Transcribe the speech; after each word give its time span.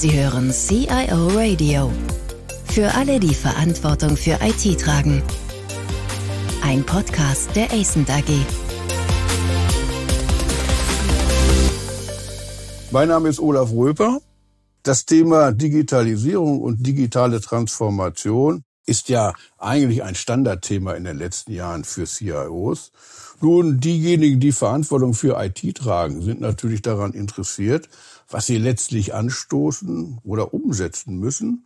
Sie 0.00 0.18
hören 0.18 0.50
CIO 0.50 1.28
Radio. 1.36 1.92
Für 2.64 2.94
alle, 2.94 3.20
die 3.20 3.34
Verantwortung 3.34 4.16
für 4.16 4.38
IT 4.40 4.80
tragen. 4.80 5.22
Ein 6.62 6.86
Podcast 6.86 7.54
der 7.54 7.70
ACENT 7.70 8.08
AG. 8.08 8.30
Mein 12.90 13.08
Name 13.08 13.28
ist 13.28 13.40
Olaf 13.40 13.72
Röper. 13.72 14.22
Das 14.84 15.04
Thema 15.04 15.52
Digitalisierung 15.52 16.62
und 16.62 16.86
digitale 16.86 17.42
Transformation 17.42 18.62
ist 18.90 19.08
ja 19.08 19.34
eigentlich 19.56 20.02
ein 20.02 20.16
Standardthema 20.16 20.94
in 20.94 21.04
den 21.04 21.16
letzten 21.16 21.52
Jahren 21.52 21.84
für 21.84 22.06
CIOs. 22.06 22.90
Nun, 23.40 23.78
diejenigen, 23.78 24.40
die 24.40 24.52
Verantwortung 24.52 25.14
für 25.14 25.40
IT 25.40 25.76
tragen, 25.76 26.20
sind 26.20 26.40
natürlich 26.40 26.82
daran 26.82 27.12
interessiert, 27.12 27.88
was 28.28 28.46
sie 28.46 28.58
letztlich 28.58 29.14
anstoßen 29.14 30.18
oder 30.24 30.52
umsetzen 30.52 31.18
müssen, 31.18 31.64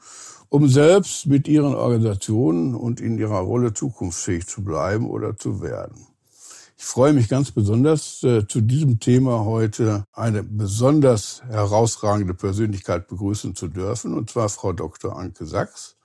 um 0.50 0.68
selbst 0.68 1.26
mit 1.26 1.48
ihren 1.48 1.74
Organisationen 1.74 2.74
und 2.74 3.00
in 3.00 3.18
ihrer 3.18 3.40
Rolle 3.40 3.72
zukunftsfähig 3.72 4.46
zu 4.46 4.62
bleiben 4.62 5.08
oder 5.10 5.36
zu 5.36 5.62
werden. 5.62 6.06
Ich 6.76 6.84
freue 6.84 7.14
mich 7.14 7.28
ganz 7.28 7.50
besonders, 7.50 8.22
äh, 8.22 8.46
zu 8.46 8.60
diesem 8.60 9.00
Thema 9.00 9.46
heute 9.46 10.04
eine 10.12 10.42
besonders 10.42 11.42
herausragende 11.48 12.34
Persönlichkeit 12.34 13.08
begrüßen 13.08 13.56
zu 13.56 13.68
dürfen, 13.68 14.12
und 14.12 14.28
zwar 14.28 14.50
Frau 14.50 14.74
Dr. 14.74 15.16
Anke 15.16 15.46
Sachs. 15.46 15.96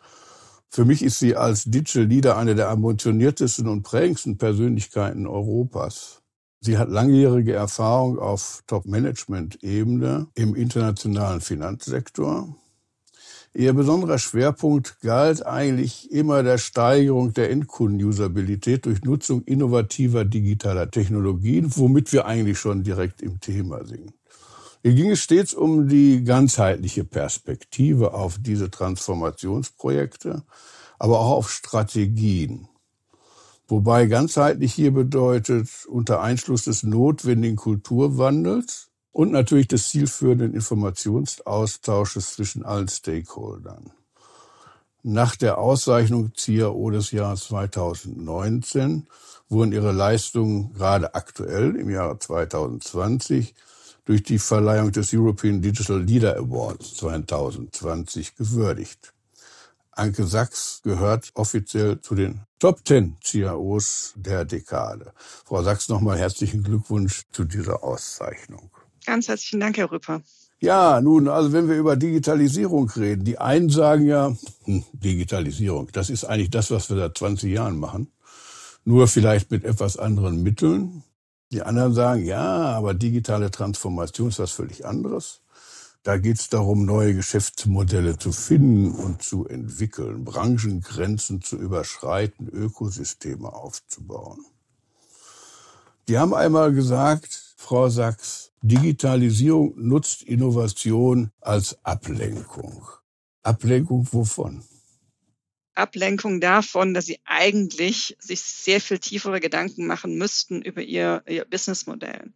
Für 0.72 0.86
mich 0.86 1.02
ist 1.02 1.18
sie 1.18 1.36
als 1.36 1.64
Digital 1.64 2.04
Leader 2.04 2.38
eine 2.38 2.54
der 2.54 2.70
ambitioniertesten 2.70 3.68
und 3.68 3.82
prägendsten 3.82 4.38
Persönlichkeiten 4.38 5.26
Europas. 5.26 6.22
Sie 6.62 6.78
hat 6.78 6.90
langjährige 6.90 7.54
Erfahrung 7.54 8.20
auf 8.20 8.64
Top-Management-Ebene 8.68 10.28
im 10.36 10.56
internationalen 10.56 11.42
Finanzsektor. 11.42 12.56
Ihr 13.56 13.74
besonderer 13.74 14.20
Schwerpunkt 14.20 15.00
galt 15.02 15.44
eigentlich 15.44 16.12
immer 16.12 16.44
der 16.44 16.60
Steigerung 16.60 17.34
der 17.34 17.50
Endkunden-Usabilität 17.50 18.86
durch 18.86 19.02
Nutzung 19.02 19.42
innovativer 19.46 20.24
digitaler 20.24 20.92
Technologien, 20.92 21.76
womit 21.78 22.14
wir 22.14 22.28
eigentlich 22.28 22.60
schon 22.60 22.84
direkt 22.84 23.24
im 23.24 23.40
Thema 23.40 23.84
sind. 23.86 24.19
Hier 24.82 24.94
ging 24.94 25.12
es 25.12 25.20
stets 25.20 25.54
um 25.54 25.90
die 25.90 26.24
ganzheitliche 26.24 27.04
Perspektive 27.04 28.14
auf 28.14 28.38
diese 28.40 28.72
Transformationsprojekte, 28.72 30.44
aber 30.98 31.20
auch 31.20 31.32
auf 31.32 31.52
Strategien. 31.52 32.70
Wobei 33.68 34.06
ganzheitlich 34.06 34.74
hier 34.74 34.92
bedeutet, 34.92 35.70
unter 35.88 36.22
Einschluss 36.22 36.64
des 36.64 36.84
notwendigen 36.84 37.58
Kulturwandels 37.58 38.90
und 39.12 39.32
natürlich 39.32 39.68
des 39.68 39.90
zielführenden 39.90 40.54
Informationsaustausches 40.54 42.36
zwischen 42.36 42.64
allen 42.64 42.88
Stakeholdern. 42.88 43.92
Nach 45.04 45.36
der 45.36 45.58
Auszeichnung 45.58 46.34
CIO 46.36 46.90
des 46.90 47.12
Jahres 47.12 47.46
2019 47.46 49.08
wurden 49.50 49.74
ihre 49.74 49.92
Leistungen 49.92 50.74
gerade 50.74 51.16
aktuell 51.16 51.76
im 51.76 51.90
Jahre 51.90 52.18
2020 52.18 53.56
durch 54.10 54.24
die 54.24 54.40
Verleihung 54.40 54.92
des 54.92 55.14
European 55.14 55.62
Digital 55.62 56.02
Leader 56.02 56.36
Awards 56.36 56.96
2020 56.96 58.36
gewürdigt. 58.36 59.14
Anke 59.92 60.26
Sachs 60.26 60.82
gehört 60.84 61.30
offiziell 61.36 62.02
zu 62.02 62.16
den 62.16 62.42
Top 62.58 62.80
10 62.88 63.18
CIOs 63.24 64.14
der 64.16 64.46
Dekade. 64.46 65.14
Frau 65.46 65.62
Sachs, 65.62 65.90
nochmal 65.90 66.18
herzlichen 66.18 66.64
Glückwunsch 66.64 67.22
zu 67.32 67.44
dieser 67.44 67.84
Auszeichnung. 67.84 68.72
Ganz 69.06 69.28
herzlichen 69.28 69.60
Dank, 69.60 69.78
Herr 69.78 69.92
Rüpper. 69.92 70.24
Ja, 70.60 71.02
nun, 71.02 71.28
also 71.28 71.54
wenn 71.54 71.70
wir 71.70 71.78
über 71.78 71.96
Digitalisierung 71.96 72.90
reden, 72.90 73.24
die 73.24 73.38
einen 73.38 73.70
sagen 73.70 74.08
ja, 74.08 74.36
hm, 74.64 74.86
Digitalisierung, 74.92 75.90
das 75.92 76.10
ist 76.10 76.24
eigentlich 76.24 76.50
das, 76.50 76.72
was 76.72 76.90
wir 76.90 76.98
seit 76.98 77.16
20 77.16 77.54
Jahren 77.54 77.78
machen, 77.78 78.12
nur 78.86 79.08
vielleicht 79.08 79.52
mit 79.52 79.64
etwas 79.64 79.98
anderen 79.98 80.42
Mitteln. 80.42 81.04
Die 81.52 81.64
anderen 81.64 81.94
sagen, 81.94 82.24
ja, 82.24 82.44
aber 82.44 82.94
digitale 82.94 83.50
Transformation 83.50 84.30
ist 84.30 84.40
was 84.40 84.52
völlig 84.52 84.86
anderes. 84.86 85.42
Da 86.04 86.18
geht 86.18 86.40
es 86.40 86.50
darum, 86.50 86.86
neue 86.86 87.14
Geschäftsmodelle 87.14 88.18
zu 88.18 88.32
finden 88.32 88.92
und 88.92 89.22
zu 89.22 89.48
entwickeln, 89.48 90.24
Branchengrenzen 90.24 91.42
zu 91.42 91.58
überschreiten, 91.58 92.48
Ökosysteme 92.48 93.52
aufzubauen. 93.52 94.46
Die 96.08 96.18
haben 96.18 96.34
einmal 96.34 96.72
gesagt, 96.74 97.54
Frau 97.58 97.90
Sachs, 97.90 98.52
Digitalisierung 98.62 99.74
nutzt 99.76 100.24
Innovation 100.24 101.32
als 101.42 101.78
Ablenkung. 101.84 102.84
Ablenkung 103.44 104.08
wovon? 104.12 104.64
Ablenkung 105.76 106.42
davon, 106.42 106.94
dass 106.94 107.06
sie 107.06 107.20
eigentlich 107.26 108.16
sich 108.20 108.42
sehr 108.42 108.82
viel 108.82 109.00
tiefere 109.00 109.40
Gedanken 109.40 109.88
machen 109.88 110.18
müssten 110.18 110.62
über 110.62 110.82
ihr, 110.82 111.24
ihr 111.28 111.46
Businessmodell. 111.46 112.34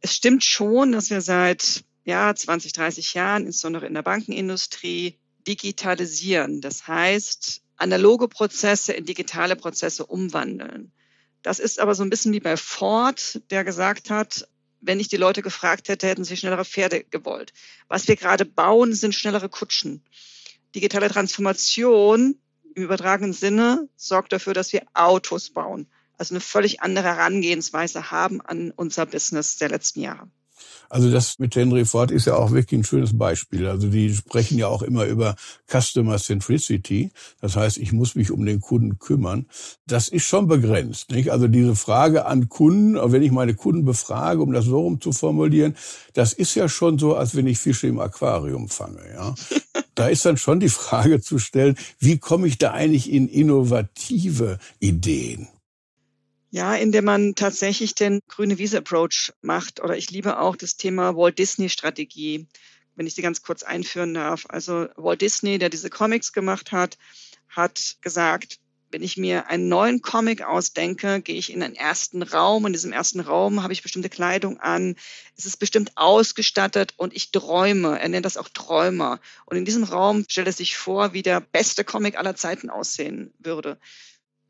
Es 0.00 0.16
stimmt 0.16 0.44
schon, 0.44 0.92
dass 0.92 1.10
wir 1.10 1.20
seit 1.20 1.84
ja, 2.04 2.34
20, 2.34 2.72
30 2.72 3.14
Jahren, 3.14 3.46
insbesondere 3.46 3.86
in 3.86 3.94
der 3.94 4.02
Bankenindustrie, 4.02 5.18
digitalisieren. 5.46 6.60
Das 6.60 6.88
heißt, 6.88 7.62
analoge 7.76 8.28
Prozesse 8.28 8.92
in 8.92 9.04
digitale 9.04 9.56
Prozesse 9.56 10.06
umwandeln. 10.06 10.92
Das 11.42 11.58
ist 11.58 11.80
aber 11.80 11.94
so 11.94 12.02
ein 12.02 12.10
bisschen 12.10 12.32
wie 12.32 12.40
bei 12.40 12.56
Ford, 12.56 13.40
der 13.50 13.64
gesagt 13.64 14.10
hat, 14.10 14.48
wenn 14.80 15.00
ich 15.00 15.08
die 15.08 15.16
Leute 15.16 15.42
gefragt 15.42 15.88
hätte, 15.88 16.08
hätten 16.08 16.24
sie 16.24 16.36
schnellere 16.36 16.64
Pferde 16.64 17.04
gewollt. 17.04 17.52
Was 17.88 18.08
wir 18.08 18.16
gerade 18.16 18.44
bauen, 18.44 18.94
sind 18.94 19.14
schnellere 19.14 19.48
Kutschen. 19.48 20.02
Digitale 20.74 21.08
Transformation 21.08 22.36
im 22.74 22.82
übertragenen 22.82 23.32
Sinne 23.32 23.88
sorgt 23.96 24.32
dafür, 24.32 24.54
dass 24.54 24.72
wir 24.72 24.82
Autos 24.94 25.50
bauen. 25.50 25.86
Also 26.16 26.34
eine 26.34 26.40
völlig 26.40 26.80
andere 26.80 27.08
Herangehensweise 27.08 28.10
haben 28.10 28.40
an 28.40 28.70
unser 28.70 29.06
Business 29.06 29.56
der 29.56 29.68
letzten 29.68 30.00
Jahre. 30.00 30.28
Also 30.88 31.10
das 31.10 31.38
mit 31.38 31.56
Henry 31.56 31.86
Ford 31.86 32.10
ist 32.10 32.26
ja 32.26 32.36
auch 32.36 32.50
wirklich 32.50 32.80
ein 32.80 32.84
schönes 32.84 33.16
Beispiel. 33.16 33.66
Also 33.66 33.88
die 33.88 34.12
sprechen 34.14 34.58
ja 34.58 34.68
auch 34.68 34.82
immer 34.82 35.06
über 35.06 35.36
Customer 35.66 36.18
Centricity. 36.18 37.10
Das 37.40 37.56
heißt, 37.56 37.78
ich 37.78 37.92
muss 37.92 38.14
mich 38.14 38.30
um 38.30 38.44
den 38.44 38.60
Kunden 38.60 38.98
kümmern. 38.98 39.46
Das 39.86 40.08
ist 40.08 40.24
schon 40.24 40.48
begrenzt. 40.48 41.10
Nicht? 41.10 41.30
Also 41.30 41.48
diese 41.48 41.76
Frage 41.76 42.26
an 42.26 42.50
Kunden, 42.50 42.98
wenn 43.10 43.22
ich 43.22 43.32
meine 43.32 43.54
Kunden 43.54 43.86
befrage, 43.86 44.42
um 44.42 44.52
das 44.52 44.66
so 44.66 44.80
rum 44.80 45.00
zu 45.00 45.12
formulieren, 45.12 45.76
das 46.12 46.34
ist 46.34 46.54
ja 46.54 46.68
schon 46.68 46.98
so, 46.98 47.16
als 47.16 47.34
wenn 47.34 47.46
ich 47.46 47.58
Fische 47.58 47.86
im 47.86 47.98
Aquarium 47.98 48.68
fange. 48.68 49.00
Ja? 49.14 49.34
Da 49.94 50.08
ist 50.08 50.24
dann 50.24 50.38
schon 50.38 50.58
die 50.58 50.70
Frage 50.70 51.20
zu 51.20 51.38
stellen, 51.38 51.76
wie 51.98 52.16
komme 52.18 52.46
ich 52.46 52.56
da 52.56 52.70
eigentlich 52.70 53.12
in 53.12 53.28
innovative 53.28 54.58
Ideen? 54.80 55.48
Ja, 56.54 56.74
indem 56.74 57.06
man 57.06 57.34
tatsächlich 57.34 57.94
den 57.94 58.20
grüne 58.28 58.58
Wiese 58.58 58.76
Approach 58.76 59.32
macht. 59.40 59.80
Oder 59.80 59.96
ich 59.96 60.10
liebe 60.10 60.38
auch 60.38 60.54
das 60.54 60.76
Thema 60.76 61.16
Walt 61.16 61.38
Disney 61.38 61.70
Strategie, 61.70 62.46
wenn 62.94 63.06
ich 63.06 63.14
sie 63.14 63.22
ganz 63.22 63.40
kurz 63.40 63.62
einführen 63.62 64.12
darf. 64.12 64.44
Also 64.50 64.88
Walt 64.96 65.22
Disney, 65.22 65.56
der 65.56 65.70
diese 65.70 65.88
Comics 65.88 66.34
gemacht 66.34 66.70
hat, 66.70 66.98
hat 67.48 67.96
gesagt, 68.02 68.58
wenn 68.90 69.02
ich 69.02 69.16
mir 69.16 69.48
einen 69.48 69.68
neuen 69.68 70.02
Comic 70.02 70.42
ausdenke, 70.42 71.22
gehe 71.22 71.36
ich 71.36 71.50
in 71.50 71.62
einen 71.62 71.74
ersten 71.74 72.22
Raum. 72.22 72.66
In 72.66 72.74
diesem 72.74 72.92
ersten 72.92 73.20
Raum 73.20 73.62
habe 73.62 73.72
ich 73.72 73.82
bestimmte 73.82 74.10
Kleidung 74.10 74.60
an. 74.60 74.96
Es 75.38 75.46
ist 75.46 75.56
bestimmt 75.56 75.92
ausgestattet 75.94 76.92
und 76.98 77.14
ich 77.14 77.30
träume. 77.30 77.98
Er 77.98 78.10
nennt 78.10 78.26
das 78.26 78.36
auch 78.36 78.50
Träumer. 78.50 79.20
Und 79.46 79.56
in 79.56 79.64
diesem 79.64 79.84
Raum 79.84 80.26
stellt 80.28 80.48
er 80.48 80.52
sich 80.52 80.76
vor, 80.76 81.14
wie 81.14 81.22
der 81.22 81.40
beste 81.40 81.82
Comic 81.82 82.18
aller 82.18 82.36
Zeiten 82.36 82.68
aussehen 82.68 83.32
würde. 83.38 83.78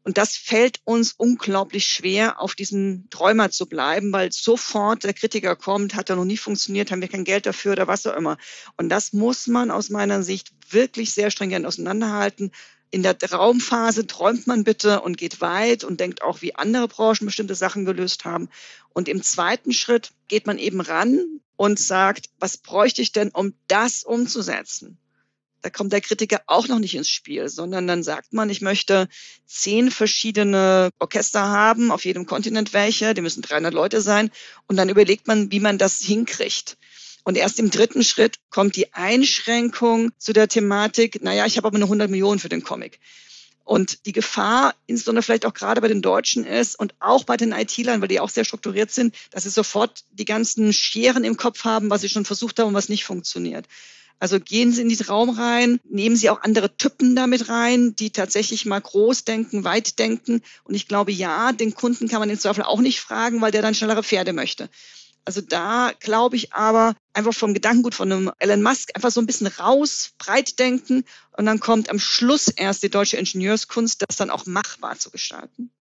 Und 0.04 0.18
das 0.18 0.36
fällt 0.36 0.80
uns 0.84 1.12
unglaublich 1.12 1.86
schwer, 1.86 2.40
auf 2.40 2.54
diesem 2.54 3.08
Träumer 3.10 3.50
zu 3.50 3.66
bleiben, 3.66 4.12
weil 4.12 4.32
sofort 4.32 5.04
der 5.04 5.14
Kritiker 5.14 5.54
kommt, 5.54 5.94
hat 5.94 6.10
er 6.10 6.16
noch 6.16 6.24
nie 6.24 6.36
funktioniert, 6.36 6.90
haben 6.90 7.00
wir 7.00 7.08
kein 7.08 7.24
Geld 7.24 7.46
dafür 7.46 7.72
oder 7.72 7.86
was 7.86 8.06
auch 8.06 8.16
immer. 8.16 8.36
Und 8.76 8.88
das 8.88 9.12
muss 9.12 9.46
man 9.46 9.70
aus 9.70 9.90
meiner 9.90 10.22
Sicht 10.22 10.52
wirklich 10.70 11.14
sehr 11.14 11.30
stringent 11.30 11.66
auseinanderhalten. 11.66 12.50
In 12.90 13.02
der 13.02 13.16
Raumphase 13.22 14.06
träumt 14.06 14.46
man 14.46 14.64
bitte 14.64 15.00
und 15.00 15.16
geht 15.16 15.40
weit 15.40 15.84
und 15.84 16.00
denkt 16.00 16.22
auch, 16.22 16.42
wie 16.42 16.56
andere 16.56 16.88
Branchen 16.88 17.24
bestimmte 17.24 17.54
Sachen 17.54 17.84
gelöst 17.84 18.24
haben. 18.24 18.50
Und 18.90 19.08
im 19.08 19.22
zweiten 19.22 19.72
Schritt 19.72 20.10
geht 20.28 20.46
man 20.46 20.58
eben 20.58 20.80
ran 20.80 21.40
und 21.56 21.78
sagt, 21.78 22.28
was 22.38 22.58
bräuchte 22.58 23.00
ich 23.02 23.12
denn, 23.12 23.30
um 23.30 23.54
das 23.68 24.02
umzusetzen? 24.02 24.98
Da 25.62 25.70
kommt 25.70 25.92
der 25.92 26.00
Kritiker 26.00 26.42
auch 26.46 26.68
noch 26.68 26.78
nicht 26.78 26.94
ins 26.94 27.08
Spiel, 27.08 27.48
sondern 27.48 27.86
dann 27.86 28.02
sagt 28.02 28.32
man, 28.32 28.50
ich 28.50 28.60
möchte 28.60 29.08
zehn 29.46 29.90
verschiedene 29.90 30.90
Orchester 30.98 31.48
haben, 31.48 31.90
auf 31.90 32.04
jedem 32.04 32.26
Kontinent 32.26 32.72
welche, 32.72 33.14
die 33.14 33.22
müssen 33.22 33.42
300 33.42 33.72
Leute 33.72 34.00
sein, 34.00 34.30
und 34.66 34.76
dann 34.76 34.88
überlegt 34.88 35.26
man, 35.28 35.50
wie 35.52 35.60
man 35.60 35.78
das 35.78 36.00
hinkriegt. 36.00 36.76
Und 37.24 37.36
erst 37.36 37.60
im 37.60 37.70
dritten 37.70 38.02
Schritt 38.02 38.38
kommt 38.50 38.74
die 38.74 38.92
Einschränkung 38.92 40.10
zu 40.18 40.32
der 40.32 40.48
Thematik, 40.48 41.22
naja, 41.22 41.46
ich 41.46 41.56
habe 41.56 41.68
aber 41.68 41.78
nur 41.78 41.86
100 41.86 42.10
Millionen 42.10 42.40
für 42.40 42.48
den 42.48 42.64
Comic. 42.64 42.98
Und 43.64 44.06
die 44.06 44.12
Gefahr, 44.12 44.74
insbesondere 44.86 45.22
vielleicht 45.22 45.46
auch 45.46 45.54
gerade 45.54 45.80
bei 45.80 45.86
den 45.86 46.02
Deutschen 46.02 46.44
ist 46.44 46.76
und 46.76 46.94
auch 46.98 47.22
bei 47.22 47.36
den 47.36 47.52
IT-Lern, 47.52 48.00
weil 48.00 48.08
die 48.08 48.18
auch 48.18 48.28
sehr 48.28 48.44
strukturiert 48.44 48.90
sind, 48.90 49.14
dass 49.30 49.44
sie 49.44 49.50
sofort 49.50 50.02
die 50.10 50.24
ganzen 50.24 50.72
Scheren 50.72 51.22
im 51.22 51.36
Kopf 51.36 51.64
haben, 51.64 51.88
was 51.88 52.00
sie 52.00 52.08
schon 52.08 52.24
versucht 52.24 52.58
haben 52.58 52.68
und 52.68 52.74
was 52.74 52.88
nicht 52.88 53.04
funktioniert. 53.04 53.66
Also 54.22 54.38
gehen 54.38 54.70
Sie 54.70 54.82
in 54.82 54.88
den 54.88 55.04
Raum 55.04 55.30
rein, 55.30 55.80
nehmen 55.82 56.14
Sie 56.14 56.30
auch 56.30 56.42
andere 56.42 56.76
Typen 56.76 57.16
damit 57.16 57.48
rein, 57.48 57.96
die 57.96 58.10
tatsächlich 58.10 58.66
mal 58.66 58.80
groß 58.80 59.24
denken, 59.24 59.64
weit 59.64 59.98
denken. 59.98 60.42
Und 60.62 60.76
ich 60.76 60.86
glaube, 60.86 61.10
ja, 61.10 61.50
den 61.50 61.74
Kunden 61.74 62.06
kann 62.06 62.20
man 62.20 62.30
im 62.30 62.38
Zweifel 62.38 62.62
auch 62.62 62.80
nicht 62.80 63.00
fragen, 63.00 63.40
weil 63.40 63.50
der 63.50 63.62
dann 63.62 63.74
schnellere 63.74 64.04
Pferde 64.04 64.32
möchte. 64.32 64.70
Also 65.24 65.40
da 65.40 65.90
glaube 65.98 66.36
ich 66.36 66.52
aber 66.52 66.94
einfach 67.14 67.34
vom 67.34 67.52
Gedankengut 67.52 67.96
von 67.96 68.12
einem 68.12 68.30
Elon 68.38 68.62
Musk 68.62 68.90
einfach 68.94 69.10
so 69.10 69.20
ein 69.20 69.26
bisschen 69.26 69.48
raus, 69.48 70.12
breit 70.18 70.60
denken 70.60 71.02
und 71.36 71.46
dann 71.46 71.58
kommt 71.58 71.90
am 71.90 71.98
Schluss 71.98 72.46
erst 72.46 72.84
die 72.84 72.90
deutsche 72.90 73.16
Ingenieurskunst, 73.16 74.04
das 74.06 74.16
dann 74.16 74.30
auch 74.30 74.46
machbar 74.46 74.96
zu 75.00 75.10
gestalten. 75.10 75.72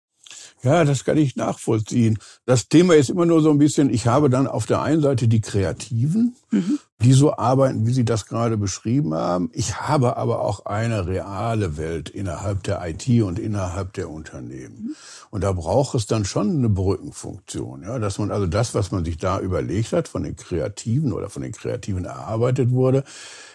Ja, 0.62 0.84
das 0.84 1.04
kann 1.04 1.18
ich 1.18 1.36
nachvollziehen. 1.36 2.18
Das 2.46 2.68
Thema 2.68 2.94
ist 2.94 3.10
immer 3.10 3.26
nur 3.26 3.42
so 3.42 3.50
ein 3.50 3.58
bisschen, 3.58 3.90
ich 3.90 4.06
habe 4.06 4.30
dann 4.30 4.46
auf 4.46 4.66
der 4.66 4.80
einen 4.82 5.02
Seite 5.02 5.26
die 5.26 5.40
Kreativen, 5.40 6.36
mhm. 6.50 6.78
die 7.00 7.12
so 7.12 7.36
arbeiten, 7.36 7.86
wie 7.86 7.92
Sie 7.92 8.04
das 8.04 8.26
gerade 8.26 8.56
beschrieben 8.56 9.12
haben. 9.14 9.50
Ich 9.52 9.80
habe 9.80 10.16
aber 10.16 10.40
auch 10.40 10.64
eine 10.64 11.06
reale 11.06 11.76
Welt 11.76 12.10
innerhalb 12.10 12.62
der 12.62 12.80
IT 12.86 13.08
und 13.22 13.38
innerhalb 13.38 13.92
der 13.94 14.08
Unternehmen. 14.08 14.76
Mhm. 14.82 14.96
Und 15.30 15.42
da 15.42 15.52
braucht 15.52 15.94
es 15.96 16.06
dann 16.06 16.24
schon 16.24 16.50
eine 16.50 16.68
Brückenfunktion, 16.68 17.82
ja, 17.82 17.98
dass 17.98 18.18
man 18.18 18.30
also 18.30 18.46
das, 18.46 18.74
was 18.74 18.92
man 18.92 19.04
sich 19.04 19.16
da 19.16 19.40
überlegt 19.40 19.92
hat, 19.92 20.06
von 20.06 20.22
den 20.22 20.36
Kreativen 20.36 21.12
oder 21.12 21.30
von 21.30 21.42
den 21.42 21.52
Kreativen 21.52 22.04
erarbeitet 22.04 22.70
wurde, 22.70 23.02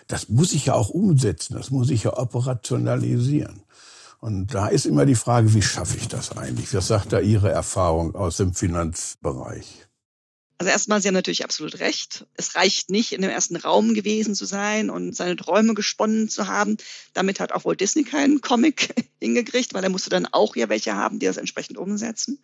das 0.07 0.29
muss 0.29 0.53
ich 0.53 0.65
ja 0.65 0.73
auch 0.73 0.89
umsetzen, 0.89 1.55
das 1.55 1.69
muss 1.69 1.89
ich 1.89 2.03
ja 2.03 2.17
operationalisieren. 2.17 3.61
Und 4.19 4.53
da 4.53 4.67
ist 4.67 4.85
immer 4.85 5.05
die 5.05 5.15
Frage, 5.15 5.53
wie 5.53 5.61
schaffe 5.61 5.97
ich 5.97 6.07
das 6.07 6.35
eigentlich? 6.35 6.73
Was 6.73 6.87
sagt 6.87 7.13
da 7.13 7.19
Ihre 7.19 7.51
Erfahrung 7.51 8.15
aus 8.15 8.37
dem 8.37 8.53
Finanzbereich? 8.53 9.87
Also 10.59 10.71
erstmal, 10.71 10.99
Sie 10.99 11.07
haben 11.07 11.13
natürlich 11.13 11.43
absolut 11.43 11.79
recht. 11.79 12.25
Es 12.33 12.55
reicht 12.55 12.89
nicht, 12.89 13.11
in 13.13 13.21
dem 13.21 13.29
ersten 13.29 13.57
Raum 13.57 13.93
gewesen 13.93 14.33
zu 14.33 14.45
sein 14.45 14.89
und 14.89 15.15
seine 15.15 15.35
Träume 15.35 15.75
gesponnen 15.75 16.29
zu 16.29 16.47
haben. 16.47 16.77
Damit 17.13 17.39
hat 17.39 17.51
auch 17.51 17.63
Walt 17.63 17.79
Disney 17.79 18.03
keinen 18.03 18.41
Comic 18.41 18.95
hingekriegt, 19.21 19.75
weil 19.75 19.83
er 19.83 19.91
musste 19.91 20.09
dann 20.09 20.25
auch 20.25 20.55
ja 20.55 20.67
welche 20.67 20.95
haben, 20.95 21.19
die 21.19 21.27
das 21.27 21.37
entsprechend 21.37 21.77
umsetzen. 21.77 22.39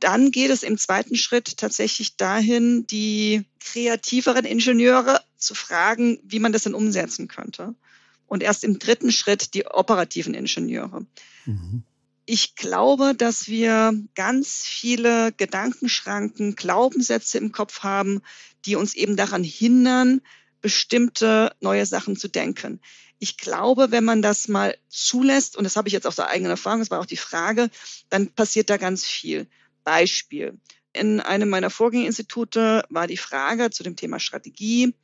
Dann 0.00 0.30
geht 0.30 0.50
es 0.50 0.62
im 0.62 0.78
zweiten 0.78 1.16
Schritt 1.16 1.58
tatsächlich 1.58 2.16
dahin, 2.16 2.86
die 2.86 3.44
kreativeren 3.60 4.46
Ingenieure 4.46 5.20
zu 5.36 5.54
fragen, 5.54 6.18
wie 6.22 6.38
man 6.38 6.52
das 6.52 6.62
denn 6.62 6.74
umsetzen 6.74 7.28
könnte 7.28 7.74
und 8.28 8.42
erst 8.42 8.62
im 8.62 8.78
dritten 8.78 9.10
Schritt 9.10 9.54
die 9.54 9.66
operativen 9.66 10.34
Ingenieure. 10.34 11.04
Mhm. 11.46 11.82
Ich 12.26 12.54
glaube, 12.56 13.14
dass 13.16 13.48
wir 13.48 13.92
ganz 14.14 14.62
viele 14.62 15.32
Gedankenschranken, 15.32 16.54
Glaubenssätze 16.56 17.38
im 17.38 17.52
Kopf 17.52 17.80
haben, 17.80 18.20
die 18.66 18.76
uns 18.76 18.94
eben 18.94 19.16
daran 19.16 19.42
hindern, 19.42 20.20
bestimmte 20.60 21.52
neue 21.60 21.86
Sachen 21.86 22.16
zu 22.16 22.28
denken. 22.28 22.80
Ich 23.18 23.38
glaube, 23.38 23.90
wenn 23.90 24.04
man 24.04 24.20
das 24.20 24.46
mal 24.46 24.76
zulässt, 24.88 25.56
und 25.56 25.64
das 25.64 25.76
habe 25.76 25.88
ich 25.88 25.94
jetzt 25.94 26.06
aus 26.06 26.16
der 26.16 26.28
eigenen 26.28 26.50
Erfahrung, 26.50 26.80
das 26.80 26.90
war 26.90 27.00
auch 27.00 27.06
die 27.06 27.16
Frage, 27.16 27.70
dann 28.10 28.28
passiert 28.28 28.68
da 28.68 28.76
ganz 28.76 29.06
viel. 29.06 29.48
Beispiel. 29.82 30.60
In 30.92 31.20
einem 31.20 31.48
meiner 31.48 31.70
Vorgängerinstitute 31.70 32.84
war 32.90 33.06
die 33.06 33.16
Frage 33.16 33.70
zu 33.70 33.82
dem 33.82 33.96
Thema 33.96 34.20
Strategie, 34.20 34.94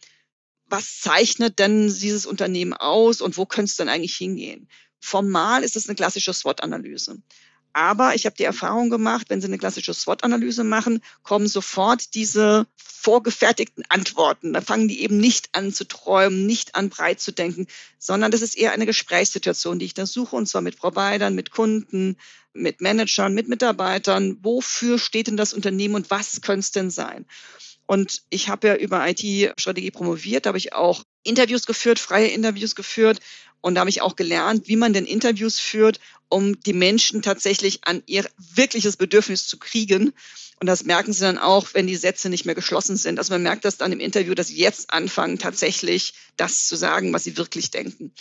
was 0.68 1.00
zeichnet 1.00 1.58
denn 1.58 1.88
dieses 1.88 2.26
Unternehmen 2.26 2.72
aus 2.72 3.20
und 3.20 3.36
wo 3.36 3.46
könnte 3.46 3.70
es 3.70 3.76
denn 3.76 3.88
eigentlich 3.88 4.16
hingehen? 4.16 4.68
Formal 5.00 5.62
ist 5.62 5.76
es 5.76 5.88
eine 5.88 5.96
klassische 5.96 6.32
SWOT-Analyse. 6.32 7.18
Aber 7.74 8.14
ich 8.14 8.24
habe 8.24 8.36
die 8.36 8.44
Erfahrung 8.44 8.88
gemacht, 8.88 9.26
wenn 9.28 9.40
Sie 9.40 9.48
eine 9.48 9.58
klassische 9.58 9.92
SWOT-Analyse 9.92 10.62
machen, 10.62 11.02
kommen 11.24 11.48
sofort 11.48 12.14
diese 12.14 12.68
vorgefertigten 12.76 13.84
Antworten. 13.88 14.52
Da 14.52 14.60
fangen 14.60 14.86
die 14.86 15.02
eben 15.02 15.18
nicht 15.18 15.50
an 15.52 15.72
zu 15.72 15.84
träumen, 15.84 16.46
nicht 16.46 16.76
an 16.76 16.88
breit 16.88 17.20
zu 17.20 17.32
denken, 17.32 17.66
sondern 17.98 18.30
das 18.30 18.42
ist 18.42 18.56
eher 18.56 18.72
eine 18.72 18.86
Gesprächssituation, 18.86 19.80
die 19.80 19.86
ich 19.86 19.94
da 19.94 20.06
suche, 20.06 20.36
und 20.36 20.46
zwar 20.46 20.62
mit 20.62 20.78
Providern, 20.78 21.34
mit 21.34 21.50
Kunden, 21.50 22.16
mit 22.52 22.80
Managern, 22.80 23.34
mit 23.34 23.48
Mitarbeitern. 23.48 24.38
Wofür 24.42 25.00
steht 25.00 25.26
denn 25.26 25.36
das 25.36 25.52
Unternehmen 25.52 25.96
und 25.96 26.10
was 26.10 26.40
könnte 26.42 26.60
es 26.60 26.70
denn 26.70 26.90
sein? 26.90 27.26
Und 27.86 28.22
ich 28.30 28.48
habe 28.48 28.68
ja 28.68 28.76
über 28.76 29.06
IT-Strategie 29.06 29.90
promoviert, 29.90 30.46
da 30.46 30.48
habe 30.48 30.58
ich 30.58 30.72
auch 30.72 31.04
Interviews 31.22 31.66
geführt, 31.66 31.98
freie 31.98 32.28
Interviews 32.28 32.74
geführt. 32.74 33.20
Und 33.60 33.74
da 33.74 33.80
habe 33.80 33.90
ich 33.90 34.02
auch 34.02 34.16
gelernt, 34.16 34.68
wie 34.68 34.76
man 34.76 34.92
denn 34.92 35.06
Interviews 35.06 35.58
führt, 35.58 35.98
um 36.28 36.60
die 36.60 36.74
Menschen 36.74 37.22
tatsächlich 37.22 37.80
an 37.84 38.02
ihr 38.06 38.28
wirkliches 38.54 38.96
Bedürfnis 38.96 39.46
zu 39.46 39.58
kriegen. 39.58 40.12
Und 40.60 40.66
das 40.66 40.84
merken 40.84 41.12
sie 41.12 41.20
dann 41.20 41.38
auch, 41.38 41.68
wenn 41.72 41.86
die 41.86 41.96
Sätze 41.96 42.28
nicht 42.28 42.44
mehr 42.44 42.54
geschlossen 42.54 42.96
sind. 42.96 43.18
Also 43.18 43.32
man 43.32 43.42
merkt 43.42 43.64
das 43.64 43.78
dann 43.78 43.92
im 43.92 44.00
Interview, 44.00 44.34
dass 44.34 44.48
sie 44.48 44.56
jetzt 44.56 44.92
anfangen, 44.92 45.38
tatsächlich 45.38 46.12
das 46.36 46.66
zu 46.66 46.76
sagen, 46.76 47.12
was 47.12 47.24
sie 47.24 47.36
wirklich 47.36 47.70
denken. 47.70 48.12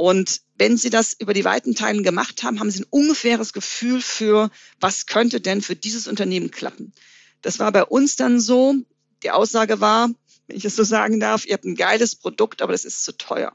Und 0.00 0.40
wenn 0.56 0.78
Sie 0.78 0.88
das 0.88 1.12
über 1.12 1.34
die 1.34 1.44
weiten 1.44 1.74
Teilen 1.74 2.02
gemacht 2.02 2.42
haben, 2.42 2.58
haben 2.58 2.70
Sie 2.70 2.80
ein 2.80 2.86
ungefähres 2.88 3.52
Gefühl 3.52 4.00
für, 4.00 4.50
was 4.80 5.04
könnte 5.04 5.42
denn 5.42 5.60
für 5.60 5.76
dieses 5.76 6.08
Unternehmen 6.08 6.50
klappen. 6.50 6.94
Das 7.42 7.58
war 7.58 7.70
bei 7.70 7.84
uns 7.84 8.16
dann 8.16 8.40
so, 8.40 8.74
die 9.22 9.30
Aussage 9.30 9.80
war, 9.80 10.10
wenn 10.46 10.56
ich 10.56 10.64
es 10.64 10.76
so 10.76 10.84
sagen 10.84 11.20
darf, 11.20 11.46
ihr 11.46 11.54
habt 11.54 11.64
ein 11.64 11.76
geiles 11.76 12.16
Produkt, 12.16 12.62
aber 12.62 12.72
das 12.72 12.84
ist 12.84 13.04
zu 13.04 13.16
teuer. 13.16 13.52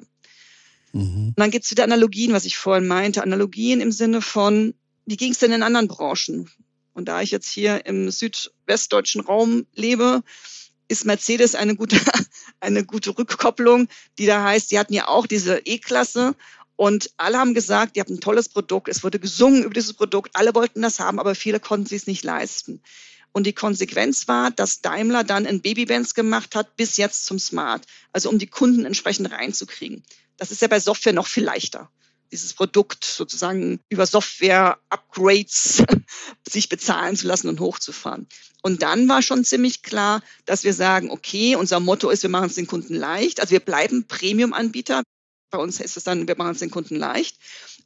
Mhm. 0.93 1.27
Und 1.27 1.39
dann 1.39 1.51
gibt 1.51 1.65
es 1.65 1.71
wieder 1.71 1.83
Analogien, 1.83 2.33
was 2.33 2.45
ich 2.45 2.57
vorhin 2.57 2.87
meinte. 2.87 3.21
Analogien 3.21 3.81
im 3.81 3.91
Sinne 3.91 4.21
von, 4.21 4.73
wie 5.05 5.17
ging 5.17 5.31
es 5.31 5.39
denn 5.39 5.51
in 5.51 5.63
anderen 5.63 5.87
Branchen? 5.87 6.49
Und 6.93 7.09
da 7.09 7.21
ich 7.21 7.31
jetzt 7.31 7.49
hier 7.49 7.85
im 7.85 8.09
südwestdeutschen 8.09 9.21
Raum 9.21 9.65
lebe, 9.73 10.23
ist 10.87 11.05
Mercedes 11.05 11.55
eine 11.55 11.75
gute, 11.75 11.99
eine 12.59 12.85
gute 12.85 13.17
Rückkopplung, 13.17 13.87
die 14.17 14.25
da 14.25 14.43
heißt, 14.43 14.71
die 14.71 14.79
hatten 14.79 14.93
ja 14.93 15.07
auch 15.07 15.27
diese 15.27 15.59
E-Klasse 15.65 16.35
und 16.75 17.11
alle 17.17 17.37
haben 17.37 17.53
gesagt, 17.53 17.95
ihr 17.95 18.01
habt 18.01 18.09
ein 18.09 18.19
tolles 18.19 18.49
Produkt, 18.49 18.89
es 18.89 19.03
wurde 19.03 19.19
gesungen 19.19 19.63
über 19.63 19.73
dieses 19.73 19.93
Produkt, 19.93 20.31
alle 20.33 20.53
wollten 20.55 20.81
das 20.81 20.99
haben, 20.99 21.19
aber 21.19 21.35
viele 21.35 21.59
konnten 21.59 21.87
sich 21.87 22.01
es 22.01 22.07
nicht 22.07 22.23
leisten. 22.23 22.81
Und 23.35 23.45
die 23.45 23.51
Konsequenz 23.51 24.29
war, 24.29 24.49
dass 24.49 24.79
Daimler 24.79 25.25
dann 25.25 25.45
ein 25.45 25.59
Babybands 25.59 26.13
gemacht 26.13 26.55
hat, 26.55 26.77
bis 26.77 26.95
jetzt 26.95 27.25
zum 27.25 27.37
Smart. 27.37 27.85
Also 28.13 28.29
um 28.29 28.39
die 28.39 28.47
Kunden 28.47 28.85
entsprechend 28.85 29.29
reinzukriegen. 29.29 30.03
Das 30.37 30.51
ist 30.51 30.61
ja 30.61 30.69
bei 30.69 30.79
Software 30.79 31.11
noch 31.11 31.27
viel 31.27 31.43
leichter 31.43 31.89
dieses 32.31 32.53
Produkt 32.53 33.05
sozusagen 33.05 33.79
über 33.89 34.05
Software-Upgrades 34.05 35.83
sich 36.49 36.69
bezahlen 36.69 37.15
zu 37.15 37.27
lassen 37.27 37.49
und 37.49 37.59
hochzufahren. 37.59 38.27
Und 38.61 38.81
dann 38.81 39.07
war 39.09 39.21
schon 39.21 39.43
ziemlich 39.43 39.83
klar, 39.83 40.23
dass 40.45 40.63
wir 40.63 40.73
sagen, 40.73 41.11
okay, 41.11 41.55
unser 41.55 41.81
Motto 41.81 42.09
ist, 42.09 42.23
wir 42.23 42.29
machen 42.29 42.47
es 42.47 42.55
den 42.55 42.67
Kunden 42.67 42.95
leicht. 42.95 43.41
Also 43.41 43.51
wir 43.51 43.59
bleiben 43.59 44.07
Premium-Anbieter. 44.07 45.03
Bei 45.51 45.59
uns 45.59 45.79
ist 45.79 45.97
es 45.97 46.03
dann, 46.03 46.27
wir 46.27 46.37
machen 46.37 46.53
es 46.53 46.59
den 46.59 46.71
Kunden 46.71 46.95
leicht. 46.95 47.37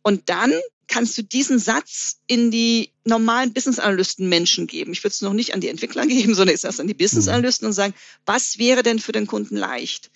Und 0.03 0.29
dann 0.29 0.53
kannst 0.89 1.17
du 1.17 1.23
diesen 1.23 1.59
Satz 1.59 2.19
in 2.27 2.51
die 2.51 2.91
normalen 3.05 3.53
Business-Analysten 3.53 4.27
Menschen 4.27 4.67
geben. 4.67 4.91
Ich 4.91 5.03
würde 5.03 5.13
es 5.13 5.21
noch 5.21 5.33
nicht 5.33 5.53
an 5.53 5.61
die 5.61 5.69
Entwickler 5.69 6.05
geben, 6.07 6.35
sondern 6.35 6.53
ist 6.53 6.65
erst 6.65 6.81
an 6.81 6.87
die 6.87 6.93
Business-Analysten 6.93 7.67
und 7.67 7.73
sagen, 7.73 7.93
was 8.25 8.57
wäre 8.57 8.83
denn 8.83 8.99
für 8.99 9.13
den 9.13 9.27
Kunden 9.27 9.55
leicht? 9.55 10.11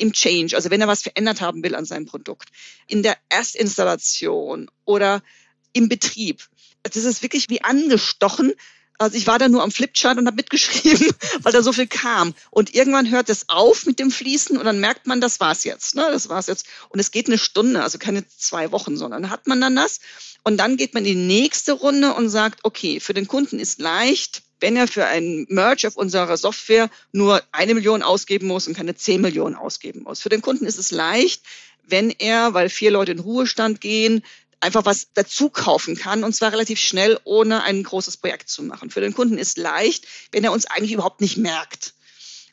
Im 0.00 0.12
Change, 0.12 0.54
also 0.54 0.70
wenn 0.70 0.80
er 0.80 0.86
was 0.86 1.02
verändert 1.02 1.40
haben 1.40 1.64
will 1.64 1.74
an 1.74 1.84
seinem 1.84 2.06
Produkt, 2.06 2.50
in 2.86 3.02
der 3.02 3.16
Erstinstallation 3.30 4.70
oder 4.84 5.24
im 5.72 5.88
Betrieb. 5.88 6.46
Das 6.84 6.94
ist 6.94 7.22
wirklich 7.22 7.50
wie 7.50 7.62
angestochen, 7.62 8.52
also 8.98 9.16
ich 9.16 9.26
war 9.26 9.38
da 9.38 9.48
nur 9.48 9.62
am 9.62 9.70
Flipchart 9.70 10.18
und 10.18 10.26
habe 10.26 10.36
mitgeschrieben, 10.36 11.08
weil 11.42 11.52
da 11.52 11.62
so 11.62 11.72
viel 11.72 11.86
kam. 11.86 12.34
Und 12.50 12.74
irgendwann 12.74 13.10
hört 13.10 13.30
es 13.30 13.48
auf 13.48 13.86
mit 13.86 13.98
dem 13.98 14.10
Fließen 14.10 14.58
und 14.58 14.64
dann 14.64 14.80
merkt 14.80 15.06
man, 15.06 15.20
das 15.20 15.40
war's 15.40 15.64
jetzt. 15.64 15.94
Ne? 15.94 16.06
Das 16.10 16.28
war's 16.28 16.48
jetzt. 16.48 16.66
Und 16.88 16.98
es 16.98 17.10
geht 17.12 17.28
eine 17.28 17.38
Stunde, 17.38 17.82
also 17.82 17.98
keine 17.98 18.26
zwei 18.28 18.72
Wochen, 18.72 18.96
sondern 18.96 19.30
hat 19.30 19.46
man 19.46 19.60
dann 19.60 19.76
das. 19.76 20.00
Und 20.42 20.56
dann 20.56 20.76
geht 20.76 20.94
man 20.94 21.04
in 21.04 21.14
die 21.14 21.26
nächste 21.26 21.72
Runde 21.72 22.14
und 22.14 22.28
sagt, 22.28 22.60
okay, 22.64 23.00
für 23.00 23.14
den 23.14 23.28
Kunden 23.28 23.58
ist 23.58 23.80
leicht, 23.80 24.42
wenn 24.60 24.76
er 24.76 24.88
für 24.88 25.06
einen 25.06 25.46
Merge 25.48 25.86
auf 25.86 25.96
unserer 25.96 26.36
Software 26.36 26.90
nur 27.12 27.42
eine 27.52 27.74
Million 27.74 28.02
ausgeben 28.02 28.48
muss 28.48 28.66
und 28.66 28.76
keine 28.76 28.96
zehn 28.96 29.20
Millionen 29.20 29.54
ausgeben 29.54 30.02
muss. 30.02 30.20
Für 30.20 30.28
den 30.28 30.42
Kunden 30.42 30.66
ist 30.66 30.78
es 30.78 30.90
leicht, 30.90 31.42
wenn 31.86 32.10
er, 32.10 32.54
weil 32.54 32.68
vier 32.68 32.90
Leute 32.90 33.12
in 33.12 33.20
Ruhestand 33.20 33.80
gehen, 33.80 34.22
einfach 34.60 34.84
was 34.84 35.08
dazu 35.14 35.50
kaufen 35.50 35.96
kann 35.96 36.24
und 36.24 36.34
zwar 36.34 36.52
relativ 36.52 36.80
schnell, 36.80 37.18
ohne 37.24 37.62
ein 37.62 37.82
großes 37.82 38.16
Projekt 38.16 38.48
zu 38.48 38.62
machen. 38.62 38.90
Für 38.90 39.00
den 39.00 39.14
Kunden 39.14 39.38
ist 39.38 39.56
leicht, 39.56 40.06
wenn 40.32 40.44
er 40.44 40.52
uns 40.52 40.66
eigentlich 40.66 40.92
überhaupt 40.92 41.20
nicht 41.20 41.36
merkt. 41.36 41.94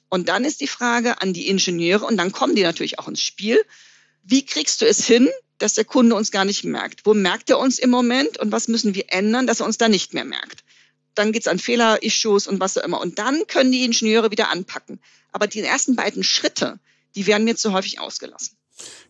Und 0.09 0.29
dann 0.29 0.45
ist 0.45 0.61
die 0.61 0.67
Frage 0.67 1.21
an 1.21 1.33
die 1.33 1.47
Ingenieure 1.47 2.05
und 2.05 2.17
dann 2.17 2.31
kommen 2.31 2.55
die 2.55 2.63
natürlich 2.63 2.99
auch 2.99 3.07
ins 3.07 3.21
Spiel. 3.21 3.63
Wie 4.23 4.45
kriegst 4.45 4.81
du 4.81 4.85
es 4.85 5.05
hin, 5.05 5.29
dass 5.57 5.73
der 5.73 5.85
Kunde 5.85 6.15
uns 6.15 6.31
gar 6.31 6.45
nicht 6.45 6.63
merkt? 6.63 7.05
Wo 7.05 7.13
merkt 7.13 7.49
er 7.49 7.59
uns 7.59 7.79
im 7.79 7.89
Moment 7.89 8.37
und 8.37 8.51
was 8.51 8.67
müssen 8.67 8.93
wir 8.95 9.05
ändern, 9.09 9.47
dass 9.47 9.59
er 9.59 9.65
uns 9.65 9.77
da 9.77 9.89
nicht 9.89 10.13
mehr 10.13 10.25
merkt? 10.25 10.63
Dann 11.15 11.31
geht's 11.31 11.47
an 11.47 11.59
Fehler-Issues 11.59 12.47
und 12.47 12.59
was 12.59 12.77
auch 12.77 12.83
immer. 12.83 12.99
Und 12.99 13.19
dann 13.19 13.47
können 13.47 13.71
die 13.71 13.85
Ingenieure 13.85 14.31
wieder 14.31 14.51
anpacken. 14.51 14.99
Aber 15.31 15.47
die 15.47 15.61
ersten 15.61 15.95
beiden 15.95 16.23
Schritte, 16.23 16.79
die 17.15 17.25
werden 17.25 17.45
mir 17.45 17.55
zu 17.55 17.73
häufig 17.73 17.99
ausgelassen. 17.99 18.57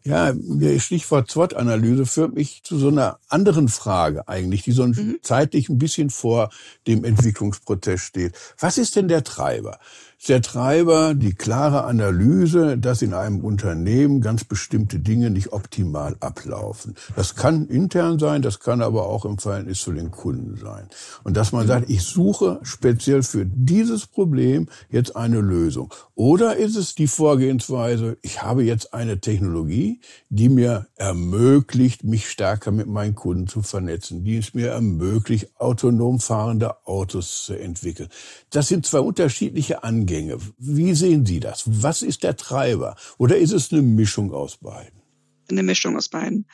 Ja, 0.03 0.33
Stichwort 0.77 1.31
SWOT-Analyse 1.31 2.05
führt 2.05 2.35
mich 2.35 2.61
zu 2.63 2.77
so 2.77 2.89
einer 2.89 3.19
anderen 3.27 3.67
Frage 3.67 4.27
eigentlich, 4.27 4.61
die 4.61 4.71
so 4.71 4.85
mhm. 4.85 5.17
zeitlich 5.23 5.69
ein 5.69 5.79
bisschen 5.79 6.11
vor 6.11 6.51
dem 6.85 7.03
Entwicklungsprozess 7.03 8.01
steht. 8.01 8.33
Was 8.59 8.77
ist 8.77 8.95
denn 8.95 9.07
der 9.07 9.23
Treiber? 9.23 9.79
Der 10.27 10.41
Treiber 10.41 11.13
die 11.13 11.33
klare 11.33 11.83
Analyse, 11.83 12.77
dass 12.77 13.01
in 13.01 13.13
einem 13.13 13.41
Unternehmen 13.41 14.21
ganz 14.21 14.43
bestimmte 14.43 14.99
Dinge 14.99 15.29
nicht 15.29 15.53
optimal 15.53 16.15
ablaufen. 16.19 16.95
Das 17.15 17.35
kann 17.35 17.67
intern 17.67 18.17
sein, 18.17 18.41
das 18.41 18.59
kann 18.59 18.81
aber 18.81 19.07
auch 19.07 19.25
im 19.25 19.37
Verhältnis 19.37 19.81
zu 19.81 19.91
den 19.91 20.11
Kunden 20.11 20.57
sein. 20.57 20.87
Und 21.23 21.37
dass 21.37 21.51
man 21.51 21.67
sagt, 21.67 21.89
ich 21.89 22.03
suche 22.03 22.59
speziell 22.63 23.23
für 23.23 23.45
dieses 23.45 24.07
Problem 24.07 24.67
jetzt 24.89 25.15
eine 25.15 25.41
Lösung. 25.41 25.93
Oder 26.15 26.55
ist 26.55 26.75
es 26.75 26.95
die 26.95 27.07
Vorgehensweise, 27.07 28.17
ich 28.21 28.41
habe 28.41 28.63
jetzt 28.63 28.93
eine 28.93 29.19
Technologie, 29.19 29.99
die 30.29 30.49
mir 30.49 30.87
ermöglicht, 30.95 32.03
mich 32.03 32.29
stärker 32.29 32.71
mit 32.71 32.87
meinen 32.87 33.15
Kunden 33.15 33.47
zu 33.47 33.61
vernetzen, 33.61 34.23
die 34.23 34.37
es 34.37 34.53
mir 34.53 34.69
ermöglicht, 34.69 35.59
autonom 35.59 36.19
fahrende 36.19 36.87
Autos 36.87 37.43
zu 37.45 37.53
entwickeln. 37.53 38.09
Das 38.49 38.67
sind 38.67 38.85
zwei 38.85 38.99
unterschiedliche 38.99 39.83
Angänge. 40.15 40.37
Wie 40.57 40.93
sehen 40.93 41.25
Sie 41.25 41.39
das? 41.39 41.63
Was 41.65 42.01
ist 42.01 42.23
der 42.23 42.37
Treiber? 42.37 42.95
Oder 43.17 43.37
ist 43.37 43.51
es 43.51 43.71
eine 43.71 43.81
Mischung 43.81 44.33
aus 44.33 44.57
beiden? 44.57 45.01
Eine 45.49 45.63
Mischung 45.63 45.97
aus 45.97 46.09
beiden. 46.09 46.47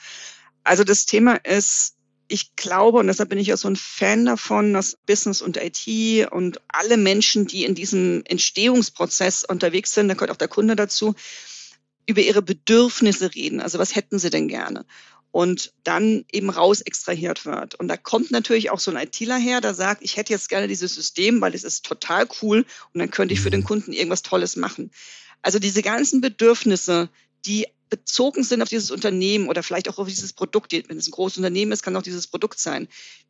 Also 0.63 0.83
das 0.83 1.05
Thema 1.05 1.35
ist, 1.35 1.95
ich 2.27 2.55
glaube, 2.55 2.99
und 2.99 3.07
deshalb 3.07 3.29
bin 3.29 3.39
ich 3.39 3.47
ja 3.47 3.57
so 3.57 3.67
ein 3.67 3.75
Fan 3.75 4.25
davon, 4.25 4.73
dass 4.73 4.97
Business 5.05 5.41
und 5.41 5.57
IT 5.57 6.31
und 6.31 6.61
alle 6.69 6.97
Menschen, 6.97 7.47
die 7.47 7.65
in 7.65 7.75
diesem 7.75 8.23
Entstehungsprozess 8.25 9.43
unterwegs 9.43 9.93
sind, 9.93 10.07
da 10.07 10.13
gehört 10.13 10.31
auch 10.31 10.37
der 10.37 10.47
Kunde 10.47 10.75
dazu, 10.75 11.13
über 12.05 12.21
ihre 12.21 12.41
Bedürfnisse 12.41 13.33
reden. 13.35 13.61
Also 13.61 13.79
was 13.79 13.95
hätten 13.95 14.19
sie 14.19 14.29
denn 14.29 14.47
gerne? 14.47 14.85
Und 15.31 15.71
dann 15.85 16.25
eben 16.31 16.49
raus 16.49 16.81
extrahiert 16.81 17.45
wird. 17.45 17.75
Und 17.75 17.87
da 17.87 17.95
kommt 17.95 18.31
natürlich 18.31 18.69
auch 18.69 18.79
so 18.79 18.91
ein 18.91 18.97
ITler 18.97 19.37
her, 19.37 19.61
der 19.61 19.73
sagt, 19.73 20.03
ich 20.03 20.17
hätte 20.17 20.33
jetzt 20.33 20.49
gerne 20.49 20.67
dieses 20.67 20.93
System, 20.93 21.39
weil 21.39 21.55
es 21.55 21.63
ist 21.63 21.85
total 21.85 22.27
cool 22.41 22.65
und 22.93 22.99
dann 22.99 23.11
könnte 23.11 23.33
ich 23.33 23.39
für 23.39 23.49
den 23.49 23.61
mhm. 23.61 23.65
Kunden 23.65 23.93
irgendwas 23.93 24.23
Tolles 24.23 24.57
machen. 24.57 24.91
Also 25.41 25.57
diese 25.57 25.81
ganzen 25.81 26.19
Bedürfnisse, 26.19 27.09
die 27.45 27.65
bezogen 27.89 28.43
sind 28.43 28.61
auf 28.61 28.69
dieses 28.69 28.91
Unternehmen 28.91 29.47
oder 29.47 29.63
vielleicht 29.63 29.89
auch 29.89 29.99
auf 29.99 30.07
dieses 30.07 30.33
Produkt, 30.33 30.73
wenn 30.73 30.97
es 30.97 31.07
ein 31.07 31.11
großes 31.11 31.37
Unternehmen 31.37 31.71
ist, 31.71 31.83
kann 31.83 31.95
auch 31.95 32.01
dieses 32.01 32.27
Produkt 32.27 32.59
sein, 32.59 32.87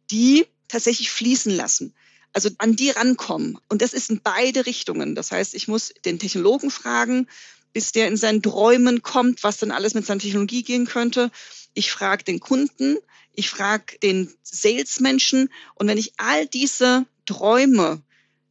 die 0.10 0.46
tatsächlich 0.68 1.12
fließen 1.12 1.52
lassen. 1.54 1.94
Also 2.34 2.50
an 2.60 2.78
die 2.78 2.92
rankommen. 2.92 3.58
Und 3.68 3.82
das 3.82 3.92
ist 3.92 4.10
in 4.10 4.22
beide 4.24 4.66
Richtungen. 4.66 5.16
Das 5.16 5.32
heißt, 5.32 5.54
ich 5.54 5.68
muss 5.68 5.94
den 6.06 6.20
Technologen 6.20 6.72
fragen, 6.72 7.28
bis 7.74 7.92
der 7.92 8.08
in 8.08 8.18
seinen 8.18 8.42
Träumen 8.42 9.02
kommt, 9.02 9.44
was 9.44 9.58
dann 9.58 9.72
alles 9.72 9.94
mit 9.94 10.06
seiner 10.06 10.20
Technologie 10.20 10.64
gehen 10.64 10.86
könnte. 10.86 11.32
Ich 11.74 11.92
frage 11.92 12.24
den 12.24 12.40
Kunden, 12.40 12.98
ich 13.34 13.50
frage 13.50 13.98
den 14.00 14.34
Salesmenschen 14.44 15.50
und 15.76 15.88
wenn 15.88 15.98
ich 15.98 16.14
all 16.18 16.48
diese 16.48 17.06
Träume, 17.26 18.02